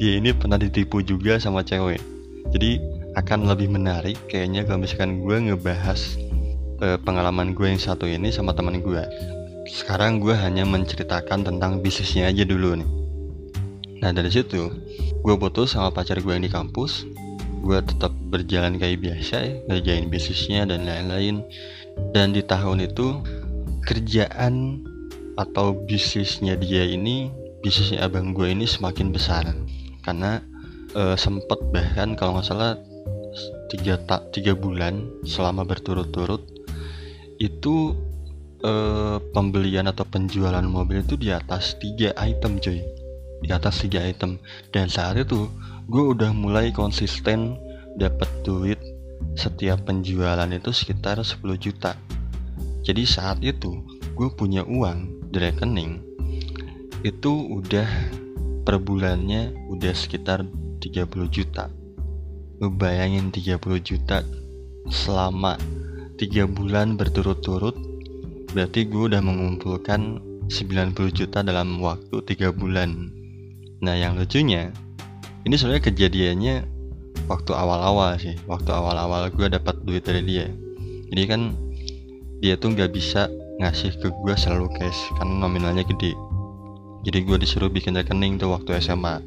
dia 0.00 0.16
ini 0.16 0.32
pernah 0.32 0.56
ditipu 0.56 1.04
juga 1.04 1.36
sama 1.36 1.60
cewek. 1.60 2.00
Jadi 2.56 2.80
akan 3.20 3.44
lebih 3.44 3.68
menarik 3.68 4.16
kayaknya 4.32 4.64
kalau 4.64 4.80
misalkan 4.80 5.20
gue 5.20 5.36
ngebahas 5.36 6.16
uh, 6.80 6.96
pengalaman 7.04 7.52
gue 7.52 7.68
yang 7.68 7.76
satu 7.76 8.08
ini 8.08 8.32
sama 8.32 8.56
teman 8.56 8.80
gue 8.80 9.04
sekarang 9.70 10.18
gue 10.18 10.32
hanya 10.34 10.66
menceritakan 10.66 11.46
tentang 11.46 11.78
bisnisnya 11.78 12.26
aja 12.32 12.42
dulu 12.42 12.80
nih. 12.80 12.90
Nah 14.00 14.10
dari 14.10 14.32
situ 14.32 14.72
gue 15.20 15.34
putus 15.36 15.76
sama 15.76 15.92
pacar 15.92 16.18
gue 16.18 16.32
yang 16.32 16.42
di 16.42 16.50
kampus. 16.50 17.06
Gue 17.60 17.76
tetap 17.84 18.10
berjalan 18.32 18.80
kayak 18.80 19.04
biasa 19.04 19.36
ya 19.44 19.52
ngerjain 19.68 20.08
bisnisnya 20.08 20.64
dan 20.64 20.88
lain-lain. 20.88 21.44
Dan 22.16 22.32
di 22.32 22.40
tahun 22.40 22.88
itu 22.88 23.20
kerjaan 23.84 24.80
atau 25.36 25.76
bisnisnya 25.76 26.56
dia 26.56 26.88
ini 26.88 27.28
bisnisnya 27.60 28.08
abang 28.08 28.32
gue 28.32 28.48
ini 28.48 28.64
semakin 28.64 29.12
besar 29.12 29.44
karena 30.10 30.42
e, 30.90 31.14
sempet 31.14 31.62
bahkan 31.70 32.18
kalau 32.18 32.34
nggak 32.34 32.50
salah 32.50 32.74
tiga 33.70 33.94
tak 34.10 34.34
tiga 34.34 34.58
bulan 34.58 35.06
selama 35.22 35.62
berturut-turut 35.62 36.42
itu 37.38 37.94
e, 38.58 38.72
pembelian 39.30 39.86
atau 39.86 40.02
penjualan 40.02 40.66
mobil 40.66 41.06
itu 41.06 41.14
di 41.14 41.30
atas 41.30 41.78
tiga 41.78 42.10
item 42.18 42.58
cuy. 42.58 42.82
Di 43.40 43.48
atas 43.54 43.86
tiga 43.86 44.02
item. 44.02 44.42
Dan 44.74 44.90
saat 44.90 45.14
itu 45.14 45.46
gue 45.86 46.04
udah 46.10 46.34
mulai 46.34 46.74
konsisten 46.74 47.54
dapat 47.94 48.28
duit 48.42 48.82
setiap 49.38 49.86
penjualan 49.86 50.50
itu 50.50 50.74
sekitar 50.74 51.22
10 51.22 51.38
juta. 51.56 51.94
Jadi 52.82 53.06
saat 53.06 53.38
itu 53.46 53.78
gue 54.18 54.28
punya 54.34 54.66
uang 54.66 55.30
di 55.30 55.38
rekening 55.38 56.02
itu 57.00 57.32
udah 57.56 57.88
per 58.70 58.78
bulannya 58.78 59.66
udah 59.66 59.90
sekitar 59.90 60.46
30 60.78 61.10
juta. 61.26 61.74
Ngebayangin 62.62 63.34
30 63.34 63.58
juta 63.82 64.22
selama 64.86 65.58
3 66.14 66.46
bulan 66.46 66.94
berturut-turut 66.94 67.74
berarti 68.54 68.86
gue 68.86 69.10
udah 69.10 69.18
mengumpulkan 69.18 70.22
90 70.46 70.94
juta 71.10 71.42
dalam 71.42 71.82
waktu 71.82 72.22
3 72.22 72.54
bulan. 72.54 73.10
Nah 73.82 73.98
yang 73.98 74.14
lucunya 74.14 74.70
ini 75.42 75.58
sebenarnya 75.58 75.90
kejadiannya 75.90 76.54
waktu 77.26 77.50
awal-awal 77.50 78.22
sih. 78.22 78.38
Waktu 78.46 78.70
awal-awal 78.70 79.34
gue 79.34 79.50
dapat 79.50 79.82
duit 79.82 80.06
dari 80.06 80.22
dia. 80.22 80.46
Jadi 81.10 81.22
kan 81.26 81.58
dia 82.38 82.54
tuh 82.54 82.70
nggak 82.70 82.94
bisa 82.94 83.26
ngasih 83.58 83.98
ke 83.98 84.14
gue 84.14 84.34
selalu 84.38 84.70
cash 84.78 85.10
karena 85.18 85.42
nominalnya 85.42 85.82
gede 85.82 86.14
jadi 87.00 87.18
gue 87.24 87.36
disuruh 87.40 87.72
bikin 87.72 87.96
rekening 87.96 88.36
tuh 88.36 88.52
waktu 88.52 88.76
SMA 88.84 89.24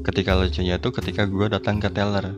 ketika 0.00 0.32
lucunya 0.32 0.80
tuh 0.80 0.90
ketika 0.96 1.28
gue 1.28 1.46
datang 1.52 1.78
ke 1.78 1.86
teller. 1.92 2.34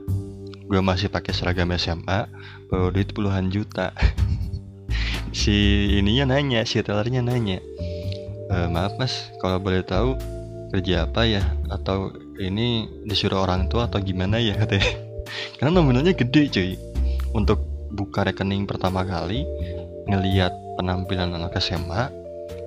Gue 0.66 0.80
masih 0.80 1.12
pakai 1.12 1.36
seragam 1.36 1.68
SMA 1.76 2.26
bawa 2.68 2.88
duit 2.90 3.10
puluhan 3.14 3.48
juta. 3.52 3.92
Si 5.32 5.88
ininya 5.96 6.36
nanya 6.36 6.60
si 6.68 6.84
tellernya 6.84 7.24
nanya 7.24 7.56
e, 8.52 8.56
maaf 8.68 9.00
mas 9.00 9.32
kalau 9.40 9.56
boleh 9.56 9.80
tahu 9.80 10.12
kerja 10.68 11.08
apa 11.08 11.24
ya? 11.24 11.40
Atau 11.72 12.12
ini 12.36 12.84
disuruh 13.08 13.40
orang 13.40 13.72
tua 13.72 13.88
atau 13.88 13.96
gimana 14.04 14.36
ya? 14.36 14.52
Katanya. 14.60 14.92
Karena 15.56 15.80
nominalnya 15.80 16.12
gede 16.12 16.52
cuy. 16.52 16.76
Untuk 17.32 17.64
buka 17.96 18.28
rekening 18.28 18.68
pertama 18.68 19.08
kali 19.08 19.48
ngeliat 20.04 20.52
penampilan 20.76 21.32
anak 21.32 21.56
SMA 21.64 22.12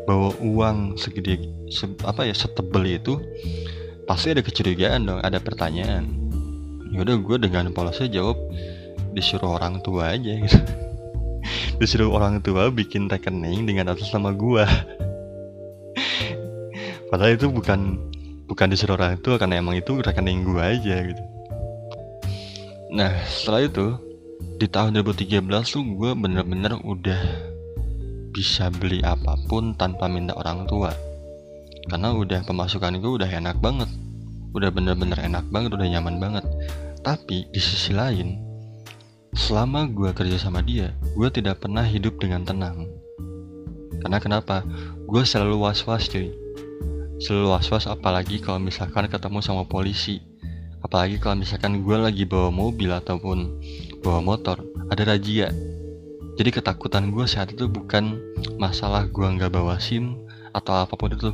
bawa 0.06 0.30
uang 0.41 1.02
segede 1.02 1.50
se, 1.74 1.89
apa 2.06 2.30
ya 2.30 2.36
setebel 2.38 2.86
itu 2.86 3.18
pasti 4.06 4.38
ada 4.38 4.46
kecurigaan 4.46 5.10
dong 5.10 5.20
ada 5.22 5.41
pertanyaan. 5.41 6.06
Yaudah 6.94 7.18
gue 7.20 7.38
dengan 7.41 7.74
polosnya 7.74 8.08
jawab 8.08 8.38
disuruh 9.18 9.58
orang 9.58 9.82
tua 9.82 10.13
aja 10.13 10.32
gitu. 10.46 10.60
Disuruh 11.82 12.13
orang 12.13 12.39
tua 12.39 12.72
bikin 12.72 13.10
rekening 13.10 13.68
dengan 13.68 13.91
atas 13.91 14.13
nama 14.13 14.32
gue 14.32 14.63
padahal 17.10 17.38
itu 17.38 17.48
bukan 17.52 18.00
bukan 18.46 18.68
disuruh 18.70 18.98
orang 18.98 19.18
tua 19.22 19.41
karena 19.41 19.60
emang 19.60 19.78
itu 19.78 19.98
rekening 20.00 20.46
gue 20.46 20.62
aja 20.62 20.96
gitu. 21.10 21.24
Nah 22.94 23.12
setelah 23.26 23.65
itu 23.65 23.86
di 24.56 24.72
tahun 24.72 24.96
2013 25.04 25.41
tuh 25.68 25.84
gue 25.84 26.12
bener-bener 26.15 26.80
udah 26.86 27.55
bisa 28.36 28.67
beli 28.67 29.00
apa 29.00 29.39
pun 29.48 29.71
tanpa 29.80 30.12
minta 30.12 30.36
orang 30.36 30.67
tua. 30.67 30.91
Karena 31.88 32.12
udah 32.12 32.43
pemasukan 32.43 33.00
gue 33.00 33.12
udah 33.24 33.32
enak 33.32 33.63
banget. 33.63 33.88
Udah 34.52 34.67
bener-bener 34.76 35.15
enak 35.24 35.48
banget 35.48 35.71
udah 35.71 35.88
nyaman 35.88 36.19
banget. 36.19 36.43
Tapi 37.00 37.48
di 37.48 37.62
sisi 37.63 37.95
lain 37.95 38.43
selama 39.36 39.84
gue 39.91 40.15
kerja 40.15 40.39
sama 40.39 40.63
dia 40.63 40.95
gue 41.12 41.28
tidak 41.32 41.63
pernah 41.63 41.88
hidup 41.88 42.19
dengan 42.19 42.43
tenang. 42.43 42.91
Karena 44.04 44.19
kenapa? 44.19 44.67
Gue 45.08 45.24
selalu 45.24 45.56
was-was 45.56 46.12
cuy. 46.12 46.28
Selalu 47.24 47.56
was-was 47.56 47.88
apalagi 47.88 48.43
kalau 48.43 48.60
misalkan 48.60 49.08
ketemu 49.08 49.39
sama 49.39 49.63
polisi. 49.63 50.19
Apalagi 50.84 51.24
kalau 51.24 51.39
misalkan 51.39 51.88
gue 51.88 51.98
lagi 51.98 52.28
bawa 52.28 52.52
mobil 52.52 52.91
ataupun 52.91 53.63
bawa 54.04 54.19
motor 54.19 54.62
ada 54.91 55.02
razia 55.08 55.50
jadi 56.36 56.52
ketakutan 56.52 57.12
gue 57.15 57.26
saat 57.26 57.56
itu 57.56 57.67
bukan 57.71 58.19
masalah 58.60 59.08
gue 59.08 59.24
nggak 59.24 59.52
bawa 59.52 59.80
sim 59.80 60.19
atau 60.52 60.84
apa 60.84 60.95
pun 60.95 61.12
itu 61.12 61.32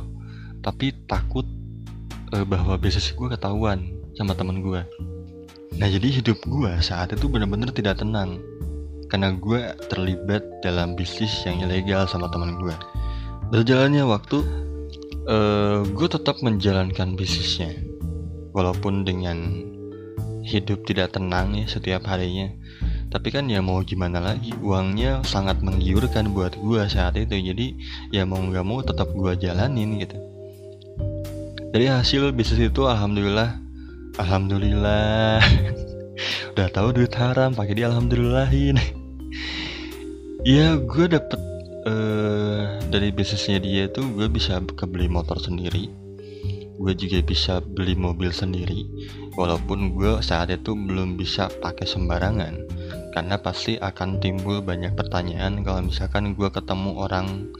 tapi 0.62 0.94
takut 1.10 1.46
uh, 2.34 2.46
bahwa 2.46 2.78
bisnis 2.78 3.10
gue 3.10 3.28
ketahuan 3.30 3.90
sama 4.14 4.34
temen 4.38 4.62
gue 4.62 4.82
nah 5.78 5.88
jadi 5.90 6.22
hidup 6.22 6.38
gue 6.46 6.72
saat 6.78 7.14
itu 7.14 7.26
benar-benar 7.26 7.74
tidak 7.74 7.98
tenang 7.98 8.38
karena 9.10 9.34
gue 9.36 9.76
terlibat 9.92 10.40
dalam 10.64 10.96
bisnis 10.96 11.44
yang 11.44 11.60
ilegal 11.66 12.06
sama 12.06 12.30
teman 12.30 12.56
gue 12.62 12.74
berjalannya 13.52 14.06
waktu 14.06 14.40
uh, 15.28 15.82
gue 15.84 16.08
tetap 16.08 16.40
menjalankan 16.40 17.18
bisnisnya 17.18 17.74
walaupun 18.54 19.02
dengan 19.02 19.68
hidup 20.42 20.82
tidak 20.86 21.14
tenang 21.14 21.54
ya 21.54 21.64
setiap 21.68 22.02
harinya 22.06 22.50
tapi 23.12 23.28
kan 23.28 23.44
ya 23.44 23.60
mau 23.60 23.84
gimana 23.84 24.24
lagi 24.24 24.56
uangnya 24.64 25.20
sangat 25.28 25.60
menggiurkan 25.60 26.32
buat 26.32 26.56
gua 26.56 26.88
saat 26.88 27.20
itu. 27.20 27.36
Jadi 27.36 27.76
ya 28.08 28.24
mau 28.24 28.40
nggak 28.40 28.64
mau 28.64 28.80
tetap 28.80 29.12
gua 29.12 29.36
jalanin 29.36 30.00
gitu. 30.00 30.16
Dari 31.76 31.92
hasil 31.92 32.32
bisnis 32.32 32.72
itu 32.72 32.88
alhamdulillah 32.88 33.60
alhamdulillah. 34.16 35.44
Udah 36.56 36.68
tahu 36.72 36.96
duit 36.96 37.12
haram 37.16 37.52
pakai 37.52 37.80
dia 37.80 37.88
alhamdulillahin 37.88 38.76
ya 40.44 40.76
gue 40.76 41.06
dapet 41.08 41.40
uh, 41.88 42.76
dari 42.92 43.08
bisnisnya 43.08 43.56
dia 43.56 43.88
tuh 43.88 44.04
gue 44.12 44.28
bisa 44.28 44.60
kebeli 44.76 45.08
motor 45.08 45.40
sendiri. 45.40 45.88
Gue 46.76 46.92
juga 46.92 47.24
bisa 47.24 47.64
beli 47.64 47.96
mobil 47.96 48.28
sendiri. 48.28 48.84
Walaupun 49.40 49.96
gue 49.96 50.20
saat 50.20 50.52
itu 50.52 50.76
belum 50.76 51.16
bisa 51.16 51.48
pakai 51.64 51.88
sembarangan 51.88 52.81
karena 53.12 53.36
pasti 53.36 53.76
akan 53.76 54.18
timbul 54.18 54.64
banyak 54.64 54.96
pertanyaan 54.96 55.60
kalau 55.60 55.84
misalkan 55.84 56.32
gue 56.32 56.48
ketemu 56.48 56.90
orang 56.96 57.52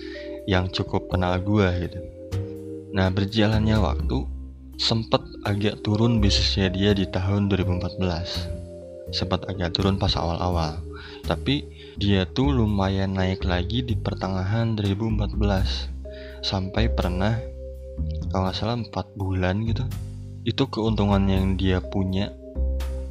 yang 0.48 0.66
cukup 0.72 1.06
kenal 1.12 1.36
gue 1.38 1.68
gitu. 1.86 2.00
Nah 2.96 3.12
berjalannya 3.12 3.76
waktu 3.78 4.26
sempat 4.80 5.22
agak 5.44 5.84
turun 5.84 6.18
bisnisnya 6.18 6.72
dia 6.72 6.90
di 6.96 7.06
tahun 7.06 7.52
2014 7.52 9.12
sempat 9.12 9.44
agak 9.46 9.76
turun 9.76 10.00
pas 10.00 10.16
awal-awal. 10.16 10.80
Tapi 11.28 11.68
dia 12.00 12.24
tuh 12.24 12.50
lumayan 12.50 13.12
naik 13.12 13.44
lagi 13.44 13.84
di 13.84 13.94
pertengahan 13.94 14.72
2014 14.74 15.92
sampai 16.40 16.88
pernah 16.90 17.36
kalau 18.32 18.48
nggak 18.48 18.56
salah 18.56 18.80
4 18.80 18.88
bulan 19.20 19.60
gitu 19.68 19.84
itu 20.42 20.64
keuntungan 20.66 21.22
yang 21.28 21.54
dia 21.54 21.78
punya 21.78 22.34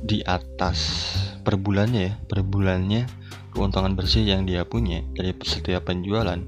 di 0.04 0.20
atas 0.26 1.14
per 1.42 1.58
bulannya 1.58 2.02
ya 2.02 2.14
per 2.30 2.46
bulannya 2.46 3.10
keuntungan 3.52 3.98
bersih 3.98 4.24
yang 4.24 4.48
dia 4.48 4.64
punya 4.64 5.04
dari 5.12 5.36
setiap 5.44 5.92
penjualan 5.92 6.40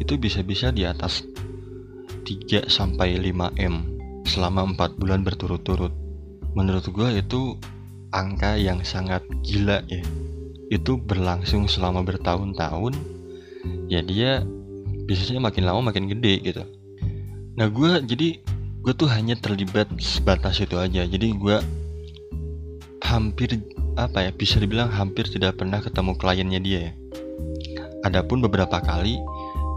itu 0.00 0.18
bisa-bisa 0.18 0.74
di 0.74 0.82
atas 0.88 1.22
3 2.26 2.66
sampai 2.70 3.18
5 3.18 3.58
M 3.58 3.74
selama 4.26 4.62
4 4.74 5.00
bulan 5.02 5.26
berturut-turut. 5.26 5.90
Menurut 6.54 6.86
gue 6.90 7.08
itu 7.18 7.58
angka 8.14 8.54
yang 8.54 8.86
sangat 8.86 9.26
gila 9.42 9.82
ya. 9.90 10.02
Itu 10.70 11.02
berlangsung 11.02 11.66
selama 11.66 12.06
bertahun-tahun. 12.06 12.94
Ya 13.90 14.02
dia 14.06 14.46
bisnisnya 15.10 15.42
makin 15.42 15.66
lama 15.66 15.90
makin 15.90 16.06
gede 16.06 16.38
gitu. 16.46 16.62
Nah 17.58 17.66
gue 17.66 18.06
jadi 18.06 18.38
gue 18.80 18.92
tuh 18.94 19.10
hanya 19.10 19.34
terlibat 19.34 19.90
sebatas 19.98 20.62
itu 20.62 20.78
aja. 20.78 21.02
Jadi 21.02 21.34
gue 21.34 21.58
hampir 23.02 23.58
apa 23.98 24.28
ya 24.28 24.30
bisa 24.30 24.58
dibilang 24.62 24.90
hampir 24.90 25.26
tidak 25.26 25.58
pernah 25.58 25.82
ketemu 25.82 26.12
kliennya 26.18 26.60
dia 26.62 26.78
ya. 26.90 26.92
Adapun 28.06 28.40
beberapa 28.44 28.80
kali 28.80 29.18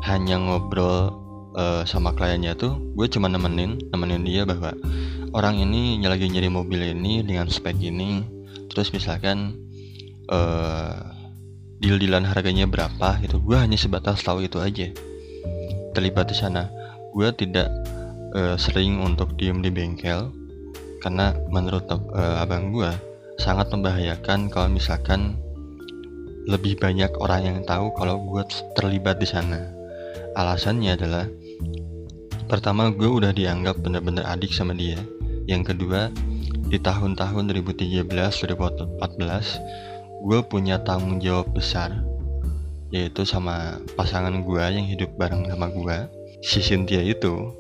hanya 0.06 0.38
ngobrol 0.40 1.16
uh, 1.56 1.84
sama 1.88 2.12
kliennya 2.14 2.54
tuh 2.54 2.76
gue 2.94 3.08
cuma 3.10 3.32
nemenin 3.32 3.80
nemenin 3.92 4.24
dia 4.24 4.44
bahwa 4.44 4.76
orang 5.34 5.60
ini 5.60 6.02
lagi 6.04 6.30
nyari 6.30 6.50
mobil 6.52 6.84
ini 6.84 7.24
dengan 7.24 7.50
spek 7.50 7.80
ini. 7.80 8.24
Terus 8.70 8.90
misalkan 8.94 9.58
uh, 10.30 10.98
deal-dealan 11.84 12.26
harganya 12.26 12.66
berapa 12.66 13.20
gitu 13.22 13.44
gue 13.44 13.58
hanya 13.60 13.78
sebatas 13.80 14.22
tahu 14.22 14.46
itu 14.46 14.60
aja. 14.60 14.92
Terlibat 15.94 16.30
di 16.30 16.36
sana. 16.38 16.70
Gue 17.14 17.30
tidak 17.38 17.70
uh, 18.34 18.58
sering 18.58 18.98
untuk 19.02 19.38
diem 19.38 19.62
di 19.62 19.70
bengkel 19.70 20.34
karena 21.04 21.36
menurut 21.52 21.84
uh, 21.92 22.42
abang 22.42 22.72
gue 22.72 23.13
sangat 23.44 23.76
membahayakan 23.76 24.48
kalau 24.48 24.72
misalkan 24.72 25.36
lebih 26.48 26.80
banyak 26.80 27.12
orang 27.20 27.44
yang 27.44 27.60
tahu 27.68 27.92
kalau 27.92 28.24
gue 28.24 28.40
terlibat 28.80 29.20
di 29.20 29.28
sana. 29.28 29.68
Alasannya 30.40 30.96
adalah 30.96 31.28
pertama 32.48 32.88
gue 32.96 33.12
udah 33.12 33.36
dianggap 33.36 33.84
bener-bener 33.84 34.24
adik 34.24 34.56
sama 34.56 34.72
dia. 34.72 34.96
Yang 35.44 35.76
kedua, 35.76 36.08
di 36.72 36.80
tahun-tahun 36.80 37.52
2013 37.52 38.08
2014 38.08 39.04
gue 40.24 40.40
punya 40.48 40.80
tanggung 40.80 41.20
jawab 41.20 41.52
besar 41.52 41.92
yaitu 42.90 43.28
sama 43.28 43.84
pasangan 44.00 44.40
gue 44.42 44.64
yang 44.64 44.88
hidup 44.88 45.12
bareng 45.20 45.52
sama 45.52 45.68
gue 45.70 45.98
si 46.42 46.64
Cynthia 46.64 47.04
itu 47.04 47.52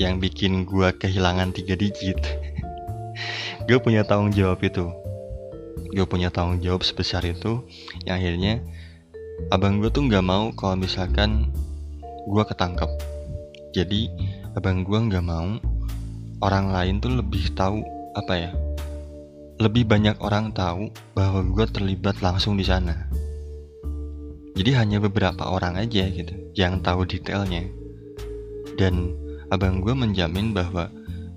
yang 0.00 0.16
bikin 0.16 0.64
gue 0.64 0.88
kehilangan 0.96 1.52
tiga 1.52 1.76
digit 1.76 2.16
gue 3.68 3.78
punya 3.78 4.02
tanggung 4.02 4.34
jawab 4.34 4.58
itu 4.66 4.90
gue 5.90 6.06
punya 6.06 6.30
tanggung 6.30 6.62
jawab 6.62 6.86
sebesar 6.86 7.26
itu 7.26 7.66
yang 8.06 8.22
akhirnya 8.22 8.62
abang 9.50 9.82
gue 9.82 9.90
tuh 9.90 10.06
nggak 10.06 10.24
mau 10.24 10.54
kalau 10.54 10.78
misalkan 10.78 11.50
gue 12.26 12.42
ketangkep. 12.46 12.90
Jadi 13.74 14.10
abang 14.54 14.82
gue 14.86 14.98
nggak 14.98 15.24
mau 15.26 15.58
orang 16.42 16.72
lain 16.72 17.02
tuh 17.02 17.18
lebih 17.20 17.52
tahu 17.54 17.82
apa 18.14 18.34
ya 18.34 18.50
lebih 19.60 19.84
banyak 19.84 20.16
orang 20.24 20.56
tahu 20.56 20.88
bahwa 21.12 21.44
gue 21.44 21.66
terlibat 21.68 22.24
langsung 22.24 22.56
di 22.56 22.64
sana. 22.64 22.96
Jadi 24.56 24.72
hanya 24.72 24.98
beberapa 25.04 25.52
orang 25.52 25.76
aja 25.76 26.08
gitu 26.08 26.32
yang 26.56 26.80
tahu 26.80 27.04
detailnya. 27.04 27.68
Dan 28.80 29.12
abang 29.52 29.84
gue 29.84 29.92
menjamin 29.92 30.56
bahwa 30.56 30.88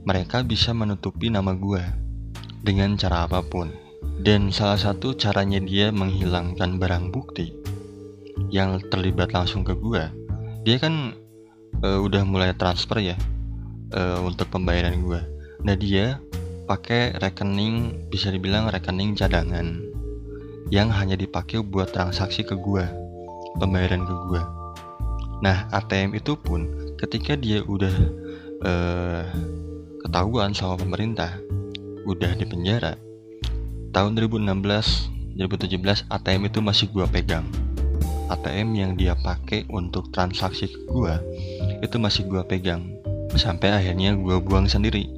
mereka 0.07 0.39
bisa 0.39 0.71
menutupi 0.71 1.27
nama 1.27 1.51
gue 1.51 1.83
dengan 2.63 2.95
cara 2.95 3.27
apa 3.27 3.43
pun 3.43 3.82
dan 4.23 4.55
salah 4.55 4.79
satu 4.79 5.11
caranya 5.19 5.59
dia 5.59 5.91
menghilangkan 5.91 6.79
barang 6.79 7.11
bukti 7.11 7.51
yang 8.47 8.79
terlibat 8.87 9.35
langsung 9.35 9.67
ke 9.67 9.75
gua. 9.75 10.09
Dia 10.63 10.79
kan 10.79 11.11
uh, 11.83 11.99
udah 11.99 12.23
mulai 12.23 12.55
transfer 12.55 13.03
ya 13.03 13.19
uh, 13.91 14.23
untuk 14.23 14.47
pembayaran 14.47 15.03
gua. 15.03 15.27
Nah 15.67 15.75
dia 15.75 16.23
pakai 16.63 17.19
rekening 17.19 18.07
bisa 18.07 18.31
dibilang 18.31 18.71
rekening 18.71 19.19
cadangan 19.19 19.83
yang 20.71 20.87
hanya 20.87 21.19
dipakai 21.19 21.59
buat 21.59 21.91
transaksi 21.91 22.47
ke 22.47 22.55
gua, 22.55 22.87
pembayaran 23.59 24.07
ke 24.07 24.15
gua. 24.31 24.41
Nah 25.43 25.67
ATM 25.75 26.15
itu 26.15 26.39
pun 26.39 26.95
ketika 26.95 27.35
dia 27.35 27.59
udah 27.67 27.95
uh, 28.63 29.27
ketahuan 30.07 30.55
sama 30.55 30.79
pemerintah, 30.79 31.35
udah 32.07 32.31
di 32.39 32.47
penjara, 32.47 32.95
tahun 33.93 34.17
2016 34.17 35.37
2017 35.37 36.09
ATM 36.09 36.49
itu 36.49 36.59
masih 36.65 36.89
gua 36.89 37.05
pegang. 37.05 37.45
ATM 38.33 38.73
yang 38.73 38.91
dia 38.97 39.13
pakai 39.13 39.69
untuk 39.69 40.09
transaksi 40.09 40.65
ke 40.65 40.79
gua 40.89 41.21
itu 41.85 42.01
masih 42.01 42.25
gua 42.25 42.41
pegang. 42.41 42.89
Sampai 43.37 43.69
akhirnya 43.69 44.17
gua 44.17 44.41
buang 44.41 44.65
sendiri. 44.65 45.13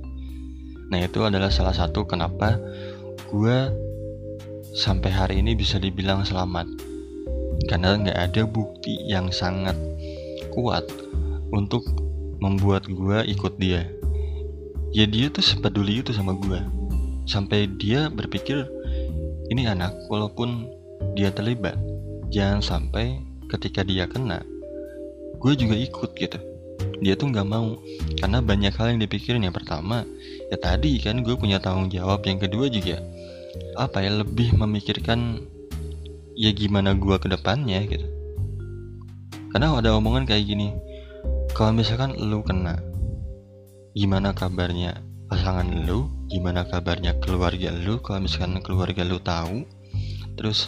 Nah 0.91 0.99
itu 0.99 1.23
adalah 1.23 1.47
salah 1.47 1.71
satu 1.71 2.03
kenapa 2.03 2.59
gua 3.31 3.71
sampai 4.75 5.07
hari 5.07 5.35
ini 5.39 5.55
bisa 5.55 5.79
dibilang 5.79 6.27
selamat. 6.27 6.67
Karena 7.71 7.95
nggak 7.95 8.19
ada 8.19 8.43
bukti 8.43 9.07
yang 9.07 9.31
sangat 9.31 9.79
kuat 10.51 10.83
untuk 11.55 11.88
membuat 12.43 12.91
gua 12.91 13.23
ikut 13.23 13.55
dia. 13.55 13.88
Ya 14.91 15.07
dia 15.07 15.31
tuh 15.31 15.43
sepeduli 15.43 16.03
itu 16.03 16.11
sama 16.11 16.35
gua 16.35 16.74
sampai 17.25 17.69
dia 17.77 18.09
berpikir 18.09 18.65
ini 19.49 19.69
anak 19.69 19.93
walaupun 20.09 20.69
dia 21.13 21.29
terlibat 21.29 21.77
jangan 22.33 22.61
sampai 22.61 23.21
ketika 23.49 23.85
dia 23.85 24.09
kena 24.09 24.41
gue 25.45 25.53
juga 25.53 25.75
ikut 25.77 26.11
gitu. 26.17 26.39
Dia 27.05 27.13
tuh 27.13 27.29
nggak 27.29 27.47
mau 27.47 27.77
karena 28.17 28.41
banyak 28.41 28.73
hal 28.73 28.97
yang 28.97 28.99
dipikirin. 29.05 29.45
Yang 29.45 29.61
pertama 29.61 30.01
ya 30.49 30.57
tadi 30.57 30.97
kan 30.97 31.21
gue 31.21 31.38
punya 31.38 31.61
tanggung 31.61 31.93
jawab. 31.93 32.25
Yang 32.25 32.49
kedua 32.49 32.65
juga 32.71 32.97
apa 33.77 34.01
ya 34.01 34.25
lebih 34.25 34.57
memikirkan 34.57 35.45
ya 36.33 36.49
gimana 36.49 36.97
gue 36.97 37.15
ke 37.21 37.27
depannya 37.29 37.77
gitu. 37.85 38.07
Karena 39.53 39.71
ada 39.77 39.93
omongan 39.93 40.25
kayak 40.25 40.49
gini 40.49 40.73
kalau 41.53 41.77
misalkan 41.77 42.17
lu 42.17 42.41
kena 42.43 42.81
gimana 43.95 44.35
kabarnya 44.35 44.99
pasangan 45.31 45.88
lu 45.88 46.11
gimana 46.27 46.65
kabarnya 46.65 47.17
keluarga 47.21 47.69
lu? 47.71 48.01
Kalau 48.01 48.25
misalkan 48.25 48.59
keluarga 48.61 49.05
lu 49.05 49.21
tahu 49.21 49.65
terus 50.35 50.67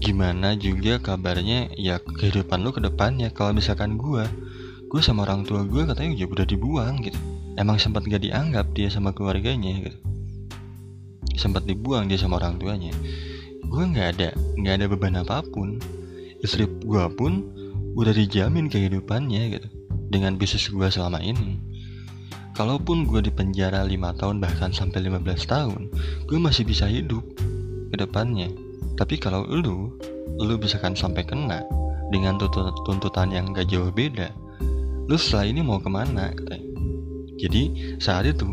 gimana 0.00 0.56
juga 0.56 0.96
kabarnya 1.00 1.72
ya 1.76 2.00
kehidupan 2.00 2.64
lu 2.64 2.72
ke 2.72 2.80
depannya 2.80 3.28
kalau 3.28 3.52
misalkan 3.52 4.00
gua 4.00 4.24
gue 4.88 5.02
sama 5.02 5.26
orang 5.26 5.42
tua 5.42 5.66
gue 5.66 5.82
katanya 5.90 6.14
ya 6.14 6.26
udah 6.30 6.46
dibuang 6.46 7.02
gitu. 7.02 7.18
Emang 7.58 7.82
sempat 7.82 8.06
gak 8.06 8.22
dianggap 8.22 8.70
dia 8.74 8.86
sama 8.90 9.10
keluarganya 9.10 9.90
gitu. 9.90 9.98
Sempat 11.34 11.66
dibuang 11.66 12.06
dia 12.06 12.18
sama 12.18 12.38
orang 12.38 12.62
tuanya. 12.62 12.94
Gue 13.66 13.82
nggak 13.90 14.08
ada 14.18 14.30
nggak 14.54 14.74
ada 14.78 14.86
beban 14.86 15.18
apa 15.18 15.42
pun. 15.50 15.82
Istri 16.46 16.86
gue 16.86 17.04
pun 17.18 17.42
udah 17.98 18.14
dijamin 18.14 18.70
kehidupannya 18.70 19.42
gitu 19.58 19.68
dengan 20.10 20.38
bisnis 20.38 20.70
gue 20.70 20.88
selama 20.90 21.18
ini 21.18 21.58
Kalaupun 22.54 23.02
gue 23.10 23.18
di 23.18 23.34
penjara 23.34 23.82
5 23.82 23.90
tahun 24.14 24.38
bahkan 24.38 24.70
sampai 24.70 25.10
15 25.10 25.26
tahun, 25.50 25.90
gue 26.30 26.38
masih 26.38 26.62
bisa 26.62 26.86
hidup 26.86 27.26
ke 27.90 27.98
depannya. 27.98 28.46
Tapi 28.94 29.18
kalau 29.18 29.42
lu, 29.42 29.90
lu 30.38 30.54
bisa 30.54 30.78
kan 30.78 30.94
sampai 30.94 31.26
kena 31.26 31.66
dengan 32.14 32.38
tuntutan 32.86 33.34
yang 33.34 33.50
gak 33.50 33.66
jauh 33.74 33.90
beda. 33.90 34.30
Lu 35.10 35.18
setelah 35.18 35.50
ini 35.50 35.66
mau 35.66 35.82
ke 35.82 35.90
mana? 35.90 36.30
Jadi 37.42 37.98
saat 37.98 38.30
itu 38.30 38.46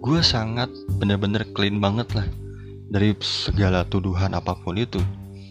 gue 0.00 0.20
sangat 0.24 0.72
bener-bener 0.96 1.44
clean 1.52 1.84
banget 1.84 2.08
lah 2.16 2.24
dari 2.88 3.12
segala 3.20 3.84
tuduhan 3.84 4.32
apa 4.32 4.56
pun 4.64 4.80
itu. 4.80 5.04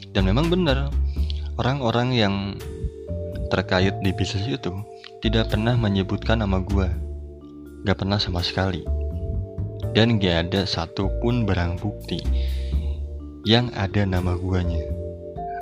Dan 0.10 0.26
memang 0.26 0.50
benar 0.50 0.90
orang-orang 1.62 2.18
yang 2.18 2.36
terkait 3.54 3.94
di 4.02 4.10
bisnis 4.10 4.50
itu 4.50 4.74
tidak 5.22 5.54
pernah 5.54 5.78
menyebutkan 5.78 6.42
nama 6.42 6.58
gue 6.58 7.03
Gak 7.84 8.00
pernah 8.00 8.20
sama 8.20 8.40
sekali. 8.44 8.84
Dan 9.94 10.18
gak 10.18 10.50
ada 10.50 10.66
satupun 10.66 11.44
barang 11.44 11.80
bukti 11.84 12.20
yang 13.44 13.70
ada 13.76 14.08
nama 14.08 14.40
guanya. 14.40 14.82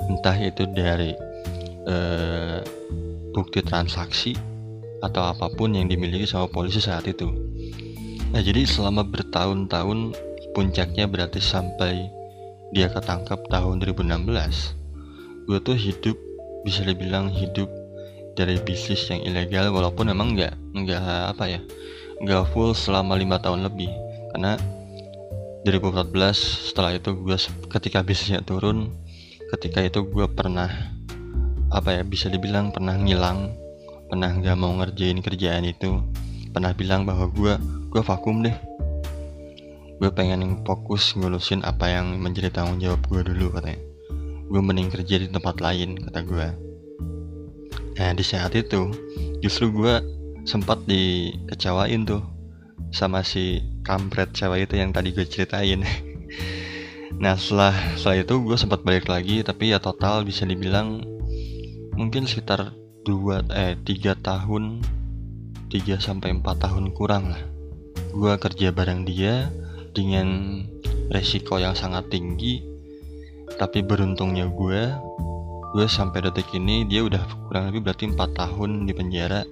Entah 0.06 0.38
itu 0.38 0.66
dari 0.70 1.12
uh, 1.86 2.62
bukti 3.34 3.60
transaksi 3.62 4.38
atau 5.02 5.34
apa 5.34 5.50
pun 5.50 5.74
yang 5.74 5.90
dimiliki 5.90 6.24
sama 6.24 6.46
polisi 6.46 6.78
saat 6.78 7.04
itu. 7.10 7.26
Nah 8.30 8.40
jadi 8.40 8.64
selama 8.64 9.02
bertahun-tahun 9.02 10.14
puncaknya 10.54 11.08
berarti 11.08 11.42
sampai 11.42 12.06
dia 12.72 12.88
ketangkap 12.88 13.40
tahun 13.52 13.84
2016 13.84 14.32
gue 15.44 15.58
tuh 15.60 15.76
hidup 15.76 16.16
bisa 16.64 16.86
dibilang 16.86 17.28
hidup 17.28 17.68
dari 18.32 18.56
bisnis 18.64 19.04
yang 19.12 19.20
ilegal 19.28 19.68
walaupun 19.76 20.08
memang 20.08 20.32
nggak 20.32 20.54
nggak 20.72 21.02
apa 21.36 21.44
ya 21.58 21.60
nggak 22.22 22.54
full 22.54 22.72
selama 22.72 23.18
lima 23.18 23.42
tahun 23.42 23.66
lebih. 23.66 23.90
Karena 24.32 24.56
2014 25.66 26.70
setelah 26.70 26.94
itu 26.94 27.12
gue 27.18 27.36
ketika 27.70 28.02
bisnisnya 28.02 28.42
turun 28.42 28.94
ketika 29.52 29.84
itu 29.84 30.02
gue 30.08 30.26
pernah 30.30 30.70
apa 31.68 32.00
ya 32.00 32.02
bisa 32.02 32.32
dibilang 32.32 32.72
pernah 32.72 32.98
ngilang 32.98 33.52
pernah 34.10 34.32
nggak 34.32 34.56
mau 34.56 34.72
ngerjain 34.78 35.18
kerjaan 35.20 35.66
itu. 35.66 35.98
Pernah 36.54 36.72
bilang 36.72 37.04
bahwa 37.04 37.26
gue 37.28 37.54
gue 37.90 38.02
vakum 38.02 38.40
deh. 38.40 38.56
Gue 39.98 40.10
pengen 40.10 40.66
fokus 40.66 41.14
ngurusin 41.14 41.62
apa 41.62 41.90
yang 41.90 42.18
menjadi 42.18 42.50
tanggung 42.50 42.80
jawab 42.80 43.02
gue 43.10 43.22
dulu 43.22 43.54
katanya. 43.58 43.82
Gue 44.48 44.60
mending 44.60 44.88
kerja 44.88 45.20
di 45.20 45.28
tempat 45.30 45.60
lain 45.60 45.98
kata 45.98 46.22
gue 46.22 46.72
nah 47.92 48.10
di 48.16 48.24
saat 48.24 48.56
itu 48.56 48.88
justru 49.44 49.68
gue 49.68 49.94
sempat 50.42 50.82
dikecewain 50.86 52.02
tuh 52.06 52.22
sama 52.92 53.24
si 53.24 53.62
kampret 53.82 54.34
cewek 54.36 54.68
itu 54.70 54.78
yang 54.78 54.92
tadi 54.92 55.14
gue 55.14 55.26
ceritain. 55.26 55.82
Nah 57.12 57.38
setelah 57.38 57.76
setelah 57.94 58.24
itu 58.24 58.34
gue 58.42 58.56
sempat 58.58 58.80
balik 58.82 59.06
lagi 59.06 59.46
tapi 59.46 59.70
ya 59.70 59.78
total 59.78 60.26
bisa 60.26 60.42
dibilang 60.42 61.06
mungkin 61.94 62.26
sekitar 62.26 62.74
dua 63.06 63.46
eh 63.52 63.78
tiga 63.84 64.18
tahun 64.18 64.82
tiga 65.70 66.02
sampai 66.02 66.34
empat 66.34 66.66
tahun 66.66 66.90
kurang 66.96 67.30
lah. 67.30 67.42
Gue 68.10 68.34
kerja 68.42 68.74
bareng 68.74 69.06
dia 69.06 69.54
dengan 69.94 70.58
resiko 71.14 71.62
yang 71.62 71.76
sangat 71.76 72.10
tinggi 72.10 72.64
tapi 73.60 73.84
beruntungnya 73.84 74.48
gue 74.48 74.82
gue 75.76 75.86
sampai 75.88 76.26
detik 76.26 76.52
ini 76.56 76.88
dia 76.88 77.04
udah 77.04 77.22
kurang 77.48 77.70
lebih 77.70 77.86
berarti 77.86 78.08
empat 78.10 78.30
tahun 78.34 78.88
di 78.88 78.92
penjara 78.96 79.44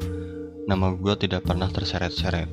nama 0.69 0.93
gue 0.97 1.15
tidak 1.21 1.47
pernah 1.47 1.69
terseret-seret. 1.69 2.49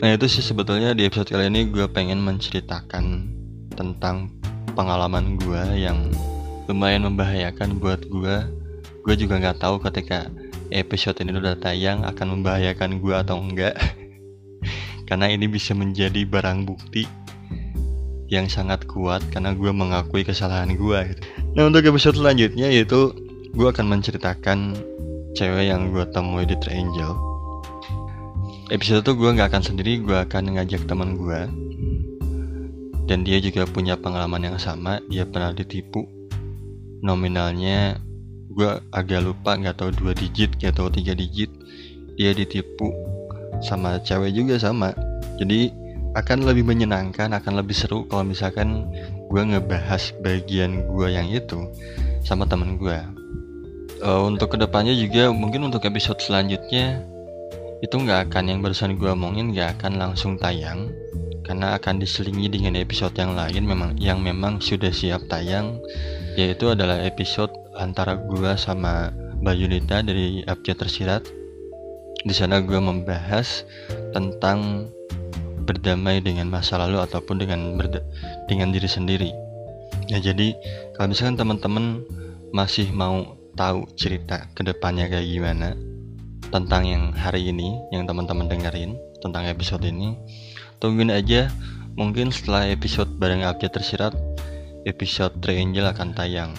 Nah 0.00 0.08
itu 0.16 0.26
sih 0.28 0.40
sebetulnya 0.40 0.96
di 0.96 1.04
episode 1.04 1.28
kali 1.28 1.52
ini 1.52 1.68
gue 1.68 1.84
pengen 1.88 2.24
menceritakan 2.24 3.28
tentang 3.76 4.32
pengalaman 4.72 5.36
gue 5.36 5.62
yang 5.76 6.08
lumayan 6.68 7.04
membahayakan 7.04 7.76
buat 7.76 8.04
gue 8.08 8.36
gue 9.00 9.14
juga 9.16 9.40
nggak 9.40 9.60
tahu 9.60 9.80
ketika 9.80 10.28
episode 10.72 11.18
ini 11.20 11.36
udah 11.36 11.56
tayang 11.58 12.04
akan 12.04 12.40
membahayakan 12.40 13.00
gue 13.00 13.14
atau 13.14 13.36
enggak. 13.40 13.76
Karena 15.08 15.28
ini 15.28 15.50
bisa 15.50 15.74
menjadi 15.74 16.22
barang 16.22 16.64
bukti 16.64 17.04
yang 18.30 18.46
sangat 18.46 18.86
kuat 18.86 19.26
karena 19.34 19.52
gue 19.58 19.74
mengakui 19.74 20.22
kesalahan 20.22 20.70
gue 20.78 20.98
gitu. 21.10 21.20
nah 21.58 21.66
untuk 21.66 21.82
episode 21.82 22.14
selanjutnya 22.14 22.70
yaitu 22.70 23.10
gue 23.50 23.66
akan 23.66 23.90
menceritakan 23.90 24.78
cewek 25.36 25.70
yang 25.70 25.90
gue 25.94 26.04
temui 26.10 26.46
di 26.46 26.56
Triangle 26.58 27.16
episode 28.70 29.02
itu 29.02 29.12
gue 29.18 29.30
nggak 29.34 29.50
akan 29.50 29.62
sendiri 29.66 29.98
gue 29.98 30.14
akan 30.14 30.54
ngajak 30.54 30.86
teman 30.86 31.18
gue 31.18 31.40
dan 33.10 33.26
dia 33.26 33.42
juga 33.42 33.66
punya 33.66 33.98
pengalaman 33.98 34.54
yang 34.54 34.58
sama 34.62 35.02
dia 35.10 35.26
pernah 35.26 35.50
ditipu. 35.50 36.06
Nominalnya 37.02 37.98
gue 38.54 38.78
agak 38.94 39.26
lupa 39.26 39.58
nggak 39.58 39.82
tahu 39.82 39.90
dua 39.98 40.14
digit 40.14 40.54
nggak 40.62 40.78
tahu 40.78 40.94
tiga 40.94 41.18
digit. 41.18 41.50
Dia 42.14 42.30
ditipu 42.30 42.94
sama 43.66 43.98
cewek 43.98 44.30
juga 44.30 44.62
sama. 44.62 44.94
Jadi 45.42 45.74
akan 46.14 46.46
lebih 46.46 46.62
menyenangkan 46.62 47.34
akan 47.34 47.58
lebih 47.58 47.74
seru 47.74 48.06
kalau 48.06 48.22
misalkan 48.22 48.86
gue 49.26 49.42
ngebahas 49.42 50.14
bagian 50.22 50.86
gue 50.94 51.10
yang 51.10 51.26
itu 51.26 51.66
sama 52.22 52.46
temen 52.46 52.78
gue 52.78 52.98
uh, 53.98 54.22
untuk 54.26 54.54
ke 54.54 54.56
depannya 54.60 54.94
juga 54.94 55.34
mungkin 55.34 55.66
untuk 55.66 55.82
episode 55.86 56.22
selanjutnya 56.22 57.02
itu 57.80 57.96
nggak 57.96 58.28
akan 58.28 58.44
yang 58.52 58.58
barusan 58.60 59.00
gue 59.00 59.08
omongin 59.08 59.56
nggak 59.56 59.80
akan 59.80 59.96
langsung 59.96 60.36
tayang. 60.36 60.92
Karena 61.40 61.74
akan 61.74 61.98
diselingi 61.98 62.46
dengan 62.46 62.78
episode 62.78 63.16
yang 63.18 63.34
lain 63.34 63.66
memang 63.66 63.98
yang 63.98 64.22
memang 64.22 64.62
sudah 64.62 64.92
siap 64.92 65.26
tayang. 65.26 65.80
Yaitu 66.38 66.70
adalah 66.70 67.00
episode 67.02 67.50
antara 67.74 68.20
gue 68.20 68.54
sama 68.54 69.10
Mbak 69.40 69.56
Yunita 69.56 70.04
dari 70.04 70.44
Abjad 70.46 70.84
Tersirat. 70.84 71.24
Di 72.20 72.34
sana 72.36 72.60
gue 72.60 72.76
membahas 72.76 73.64
tentang 74.12 74.92
berdamai 75.64 76.20
dengan 76.20 76.52
masa 76.52 76.76
lalu 76.76 77.00
ataupun 77.00 77.40
dengan 77.40 77.80
dengan 78.46 78.68
diri 78.70 78.86
sendiri. 78.86 79.30
Ya 80.12 80.20
jadi 80.20 80.52
kalau 80.94 81.16
misalkan 81.16 81.40
teman-teman 81.40 82.04
masih 82.52 82.90
mau 82.92 83.39
tahu 83.60 83.84
cerita 83.92 84.48
ke 84.56 84.64
depannya 84.64 85.12
kayak 85.12 85.28
gimana 85.28 85.76
tentang 86.48 86.88
yang 86.88 87.04
hari 87.12 87.52
ini 87.52 87.76
yang 87.92 88.08
teman-teman 88.08 88.48
dengerin 88.48 88.96
tentang 89.20 89.44
episode 89.44 89.84
ini 89.84 90.16
tungguin 90.80 91.12
aja. 91.12 91.52
Mungkin 92.00 92.32
setelah 92.32 92.64
episode 92.72 93.20
bareng 93.20 93.44
update 93.44 93.76
tersirat 93.76 94.16
episode 94.88 95.36
Triangle 95.44 95.92
akan 95.92 96.16
tayang. 96.16 96.56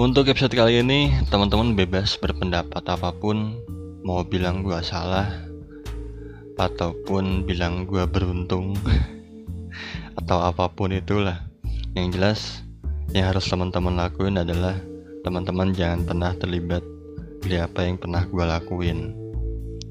Untuk 0.00 0.32
episode 0.32 0.56
kali 0.56 0.80
ini 0.80 1.12
teman-teman 1.28 1.76
bebas 1.76 2.16
berpendapat 2.16 2.80
apa 2.88 3.12
pun 3.12 3.60
mau 4.00 4.24
bilang 4.24 4.64
gua 4.64 4.80
salah 4.80 5.28
ataupun 6.56 7.44
bilang 7.44 7.84
gua 7.84 8.08
beruntung 8.08 8.72
atau 10.24 10.40
apa 10.40 10.72
pun 10.72 10.96
itulah. 10.96 11.44
Yang 11.92 12.06
jelas 12.16 12.40
yang 13.12 13.28
harus 13.28 13.44
teman-teman 13.44 13.98
lakuin 13.98 14.40
adalah 14.40 14.78
teman-teman 15.20 15.72
jangan 15.76 16.06
pernah 16.06 16.32
terlibat 16.36 16.84
di 17.40 17.56
apa 17.56 17.84
yang 17.84 17.96
pernah 17.96 18.24
gue 18.24 18.44
lakuin 18.44 19.16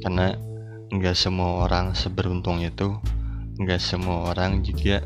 karena 0.02 0.38
nggak 0.89 1.18
semua 1.18 1.70
orang 1.70 1.94
seberuntung 1.94 2.62
itu 2.62 2.98
nggak 3.60 3.82
semua 3.82 4.34
orang 4.34 4.65
juga 4.65 5.06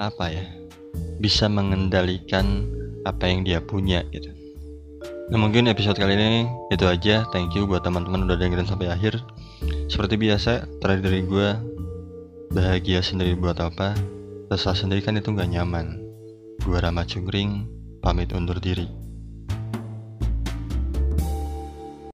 apa 0.00 0.32
ya 0.32 0.46
bisa 1.20 1.46
mengendalikan 1.46 2.64
apa 3.04 3.28
yang 3.28 3.44
dia 3.44 3.60
punya 3.60 4.04
gitu. 4.12 4.32
Nah 5.30 5.38
mungkin 5.38 5.70
episode 5.70 5.94
kali 5.94 6.18
ini 6.18 6.48
itu 6.74 6.84
aja. 6.88 7.22
Thank 7.30 7.54
you 7.54 7.68
buat 7.68 7.86
teman-teman 7.86 8.26
udah 8.26 8.36
dengerin 8.40 8.66
sampai 8.66 8.90
akhir. 8.90 9.20
Seperti 9.86 10.18
biasa, 10.18 10.66
terakhir 10.82 11.06
dari 11.06 11.20
gue 11.22 11.48
bahagia 12.50 12.98
sendiri 12.98 13.38
buat 13.38 13.60
apa? 13.62 13.94
Resah 14.50 14.74
sendiri 14.74 15.04
kan 15.04 15.14
itu 15.14 15.30
nggak 15.30 15.54
nyaman. 15.54 16.02
Gue 16.66 16.82
Rama 16.82 17.06
Cungring, 17.06 17.68
pamit 18.00 18.32
undur 18.32 18.60
diri. 18.60 19.09